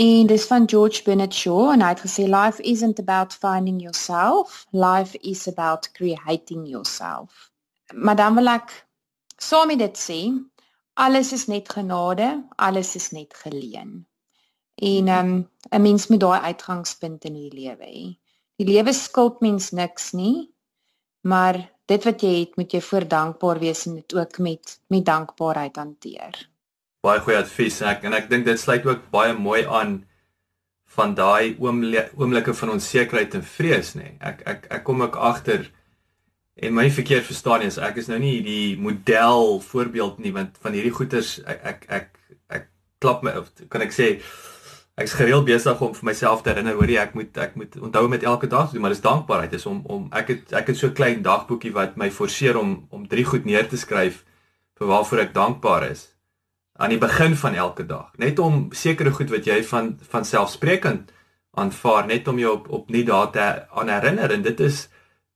En 0.00 0.26
dis 0.26 0.46
van 0.46 0.68
George 0.70 1.02
Bernard 1.04 1.34
Shaw 1.34 1.72
en 1.72 1.82
hy 1.82 1.88
het 1.92 2.04
gesê 2.04 2.26
life 2.30 2.62
isn't 2.62 2.98
about 3.02 3.34
finding 3.34 3.80
yourself, 3.82 4.64
life 4.72 5.18
is 5.20 5.46
about 5.48 5.90
creating 5.92 6.66
yourself. 6.66 7.50
Maar 7.92 8.16
dan 8.16 8.38
wil 8.38 8.52
ek 8.54 8.72
saam 9.36 9.72
met 9.72 9.82
dit 9.82 9.98
sê, 9.98 10.20
alles 10.94 11.32
is 11.32 11.46
net 11.50 11.68
genade, 11.68 12.30
alles 12.56 12.94
is 12.94 13.10
net 13.10 13.34
geleen. 13.42 14.06
En 14.80 15.08
ehm 15.08 15.34
um, 15.34 15.48
'n 15.70 15.82
mens 15.82 16.06
moet 16.06 16.20
daai 16.20 16.40
uitgangspunt 16.40 17.24
in 17.24 17.34
die 17.34 17.52
lewe 17.54 17.86
hê. 17.86 18.06
Die 18.56 18.66
lewe 18.66 18.92
skuld 18.92 19.40
mens 19.40 19.70
niks 19.70 20.12
nie, 20.12 20.50
maar 21.20 21.58
dit 21.86 22.04
wat 22.04 22.22
jy 22.22 22.34
het, 22.38 22.56
moet 22.56 22.72
jy 22.72 22.80
voor 22.80 23.08
dankbaar 23.08 23.58
wees 23.58 23.86
en 23.86 23.94
dit 23.94 24.14
ook 24.14 24.38
met 24.38 24.80
met 24.88 25.04
dankbaarheid 25.04 25.76
hanteer 25.76 26.49
baie 27.04 27.20
goeie 27.24 27.40
advies 27.40 27.80
ek 27.86 28.04
en 28.04 28.16
ek 28.16 28.28
dink 28.30 28.46
dit 28.48 28.60
sluit 28.60 28.86
ook 28.86 29.08
baie 29.12 29.34
mooi 29.36 29.64
aan 29.64 30.00
van 30.96 31.14
daai 31.14 31.56
oomblikke 31.60 32.54
van 32.54 32.74
onsekerheid 32.74 33.34
en 33.38 33.44
vrees 33.46 33.94
nê. 33.94 34.02
Nee. 34.02 34.16
Ek 34.20 34.42
ek 34.52 34.66
ek 34.78 34.84
kom 34.84 35.02
ook 35.04 35.16
agter 35.16 35.68
en 36.60 36.74
my 36.74 36.88
verkeerd 36.92 37.28
verstaan 37.28 37.64
is 37.64 37.78
ek 37.78 38.00
is 38.02 38.10
nou 38.10 38.18
nie 38.20 38.40
die 38.44 38.76
model 38.76 39.60
voorbeeld 39.64 40.18
nie 40.20 40.32
want 40.36 40.58
van 40.62 40.76
hierdie 40.76 40.94
goeters 40.96 41.38
ek 41.46 41.62
ek 41.72 41.86
ek, 41.88 42.08
ek 42.58 42.66
klap 43.00 43.22
my 43.24 43.36
of 43.40 43.48
kan 43.72 43.86
ek 43.86 43.94
sê 43.96 44.10
ek's 45.00 45.14
gereeld 45.16 45.46
besig 45.48 45.80
om 45.80 45.94
vir 45.96 46.08
myself 46.10 46.42
te 46.42 46.52
herinner 46.52 46.76
hoor 46.76 46.90
jy 46.92 47.00
ek 47.00 47.16
moet 47.16 47.38
ek 47.46 47.56
moet 47.56 47.78
onthou 47.80 48.04
met 48.12 48.26
elke 48.26 48.50
dag 48.50 48.74
doen 48.74 48.84
maar 48.84 48.92
dis 48.92 49.04
dankbaarheid 49.06 49.56
is 49.56 49.66
om 49.70 49.80
om 49.86 50.08
ek 50.20 50.34
het 50.34 50.56
ek 50.60 50.72
het 50.72 50.82
so 50.82 50.92
klein 50.96 51.22
dagboekie 51.24 51.72
wat 51.76 51.96
my 51.96 52.10
forceer 52.12 52.58
om 52.60 52.80
om 52.90 53.08
drie 53.08 53.24
goed 53.24 53.48
neer 53.48 53.70
te 53.70 53.80
skryf 53.80 54.24
vir 54.80 54.90
waarvoor 54.90 55.24
ek 55.28 55.36
dankbaar 55.38 55.88
is 55.92 56.08
aan 56.80 56.94
die 56.94 57.00
begin 57.00 57.36
van 57.36 57.54
elke 57.54 57.86
dag 57.86 58.10
net 58.22 58.38
om 58.38 58.68
sekere 58.72 59.12
goed 59.16 59.30
wat 59.30 59.48
jy 59.48 59.60
van 59.72 59.92
van 60.12 60.24
selfsprekend 60.24 61.12
aanvaar 61.60 62.06
net 62.06 62.28
om 62.28 62.38
jou 62.38 62.54
op 62.56 62.70
op 62.80 62.90
nie 62.90 63.04
daar 63.04 63.30
te 63.34 63.50
aan 63.70 63.92
herinner 63.92 64.32
en 64.32 64.42
dit 64.42 64.60
is 64.60 64.88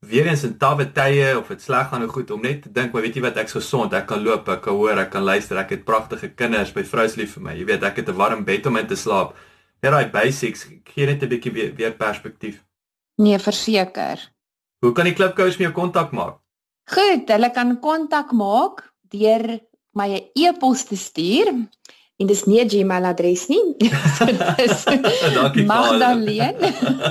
weer 0.08 0.26
eens 0.26 0.44
in 0.44 0.56
tawwe 0.58 0.86
tye 0.92 1.32
of 1.38 1.48
dit 1.48 1.62
sleg 1.62 1.88
gaan 1.88 2.04
of 2.04 2.12
goed 2.12 2.30
om 2.34 2.42
net 2.42 2.62
te 2.62 2.72
dink, 2.72 2.92
maar 2.92 3.04
weet 3.04 3.16
jy 3.18 3.24
wat, 3.24 3.38
ek's 3.40 3.56
gesond, 3.56 3.94
ek 3.96 4.06
kan 4.10 4.22
loop, 4.24 4.48
ek 4.52 4.62
kan 4.66 4.78
hoor, 4.78 5.00
ek 5.00 5.10
kan 5.14 5.24
luister, 5.24 5.58
ek 5.60 5.74
het 5.76 5.84
pragtige 5.88 6.30
kinders, 6.36 6.74
my 6.76 6.84
vrou 6.88 7.06
is 7.08 7.16
lief 7.20 7.34
vir 7.36 7.46
my. 7.48 7.56
Jy 7.58 7.66
weet, 7.70 7.86
ek 7.88 8.02
het 8.02 8.08
'n 8.08 8.18
warm 8.20 8.44
bed 8.44 8.66
om 8.66 8.76
in 8.76 8.86
te 8.86 8.96
slaap. 8.96 9.34
Net 9.82 9.92
daai 9.92 10.10
basics 10.10 10.66
gee 10.84 11.06
net 11.06 11.22
'n 11.22 11.28
bietjie 11.28 11.52
weer, 11.52 11.74
weer 11.74 11.92
perspektief. 11.92 12.62
Nee, 13.16 13.38
verseker. 13.38 14.32
Hoe 14.80 14.92
kan 14.92 15.04
die 15.04 15.14
klipkous 15.14 15.58
met 15.58 15.70
jou 15.70 15.72
kontak 15.72 16.12
maak? 16.12 16.38
Goed, 16.86 17.28
hulle 17.28 17.50
kan 17.50 17.80
kontak 17.80 18.32
maak 18.32 18.92
deur 19.08 19.60
my 19.94 20.08
'n 20.14 20.22
e-pos 20.34 20.84
te 20.84 20.96
stuur. 20.96 21.48
En 22.16 22.26
dis 22.30 22.44
nie 22.46 22.60
'n 22.62 22.68
Gmail 22.68 23.04
adres 23.04 23.46
nie. 23.48 23.74
dis 23.78 24.84
Dankie 25.36 25.64
Magdaleen. 25.66 26.54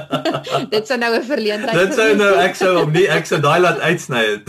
dit 0.75 0.87
sou 0.87 0.97
nou 0.97 1.15
'n 1.15 1.23
verleentheid 1.23 1.75
Dit 1.79 1.93
sou 1.93 2.15
nou 2.15 2.33
ek 2.39 2.55
sou 2.55 2.77
hom 2.77 2.91
nie 2.91 3.07
ek 3.07 3.25
sou 3.27 3.39
daai 3.43 3.59
laat 3.59 3.79
uitsny 3.79 4.23
het. 4.31 4.45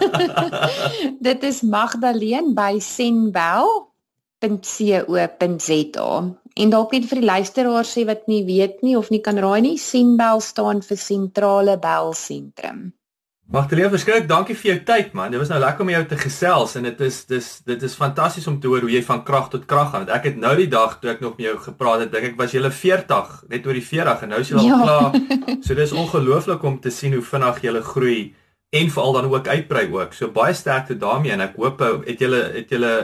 dit 1.28 1.42
is 1.42 1.60
Magdaleen 1.60 2.54
by 2.54 2.78
senbel.co.za. 2.78 3.90
En 6.60 6.70
dalk 6.70 6.92
net 6.92 7.04
vir 7.10 7.20
die 7.20 7.28
luisteraars 7.28 7.92
sê 7.96 8.04
wat 8.08 8.26
nie 8.32 8.44
weet 8.44 8.80
nie 8.82 8.96
of 8.98 9.10
nie 9.12 9.20
kan 9.20 9.38
raai 9.38 9.60
nie, 9.60 9.78
Senbel 9.78 10.40
staan 10.40 10.82
vir 10.82 10.98
sentrale 10.98 11.76
belsentrum. 11.78 12.90
Magdalena, 13.50 13.88
verskrik, 13.90 14.28
dankie 14.30 14.54
vir 14.54 14.68
jou 14.68 14.74
tyd 14.86 15.14
man. 15.18 15.32
Dit 15.34 15.40
was 15.42 15.48
nou 15.50 15.56
lekker 15.58 15.82
om 15.82 15.88
jou 15.90 16.00
te 16.06 16.16
gesels 16.20 16.76
en 16.78 16.84
dit 16.86 17.00
is 17.02 17.16
dis 17.26 17.46
dit 17.66 17.80
is 17.88 17.96
fantasties 17.98 18.46
om 18.46 18.60
te 18.62 18.70
hoor 18.70 18.84
hoe 18.86 18.92
jy 18.92 19.00
van 19.08 19.24
krag 19.26 19.48
tot 19.50 19.64
krag 19.72 19.90
gaan. 19.90 20.06
Ek 20.06 20.28
het 20.28 20.38
nou 20.38 20.52
die 20.60 20.68
dag 20.70 21.00
toe 21.00 21.10
ek 21.10 21.24
nog 21.24 21.34
met 21.34 21.48
jou 21.48 21.56
gepraat 21.64 22.04
het, 22.04 22.12
dink 22.12 22.28
ek 22.28 22.38
was 22.38 22.54
jy 22.54 22.62
40, 22.62 23.32
net 23.50 23.66
oor 23.66 23.74
die 23.74 23.82
40 23.88 24.22
en 24.22 24.30
nou 24.30 24.40
is 24.44 24.54
jy 24.54 24.62
al 24.62 24.70
ja. 24.70 24.78
klaar. 24.84 25.18
So 25.66 25.74
dis 25.74 25.96
ongelooflik 26.04 26.62
om 26.62 26.78
te 26.78 26.94
sien 26.94 27.18
hoe 27.18 27.26
vinnig 27.26 27.60
jy 27.66 27.74
groei 27.90 28.22
en 28.70 28.94
veral 28.94 29.18
dan 29.18 29.30
ook 29.34 29.50
uitbrei 29.50 29.86
ook. 29.90 30.14
So 30.14 30.30
baie 30.30 30.54
sterkte 30.54 30.94
daarmee 30.94 31.34
en 31.34 31.42
ek 31.50 31.58
hoop 31.58 31.82
het 32.06 32.22
julle 32.22 32.46
het 32.54 32.70
julle 32.70 32.94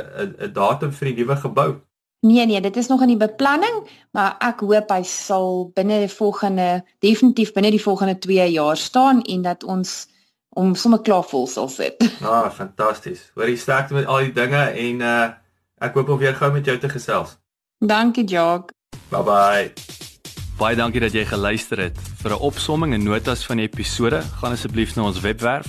'n 0.46 0.52
datum 0.54 0.94
vir 0.94 1.10
die 1.10 1.18
nuwe 1.24 1.42
gebou. 1.42 1.70
Nee 2.22 2.46
nee, 2.46 2.60
dit 2.60 2.76
is 2.76 2.86
nog 2.86 3.02
in 3.02 3.18
die 3.18 3.22
beplanning, 3.26 3.82
maar 4.14 4.36
ek 4.38 4.62
hoop 4.62 4.90
hy 4.94 5.02
sal 5.02 5.72
binne 5.74 6.06
die 6.06 6.14
volgende 6.14 6.84
definitief 7.02 7.52
binne 7.52 7.74
die 7.74 7.82
volgende 7.82 8.18
2 8.18 8.52
jaar 8.52 8.76
staan 8.76 9.22
en 9.22 9.42
dat 9.42 9.64
ons 9.64 10.06
om 10.56 10.72
sommer 10.74 11.02
klaar 11.04 11.24
vol 11.28 11.46
sal 11.46 11.68
sit. 11.68 12.00
Ah, 12.26 12.50
fantasties. 12.50 13.30
Hoor 13.34 13.48
jy 13.48 13.56
sterkte 13.60 13.94
met 13.94 14.06
al 14.08 14.18
die 14.28 14.32
dinge 14.36 14.70
en 14.72 15.00
uh 15.00 15.28
ek 15.76 15.92
hoop 15.92 16.08
om 16.08 16.18
weer 16.18 16.34
gou 16.34 16.52
met 16.54 16.64
jou 16.64 16.78
te 16.80 16.88
gesels. 16.88 17.36
Dankie, 17.84 18.24
Jock. 18.24 18.72
Bye 19.12 19.22
bye. 19.22 19.72
Baie 20.56 20.72
dankie 20.76 21.00
dat 21.04 21.12
jy 21.12 21.24
geluister 21.28 21.78
het. 21.84 21.98
Vir 22.22 22.30
'n 22.32 22.40
opsomming 22.40 22.94
en 22.96 23.04
notas 23.04 23.44
van 23.46 23.56
die 23.60 23.68
episode, 23.68 24.22
gaan 24.40 24.52
asseblief 24.52 24.96
na 24.96 25.02
ons 25.02 25.20
webwerf 25.20 25.66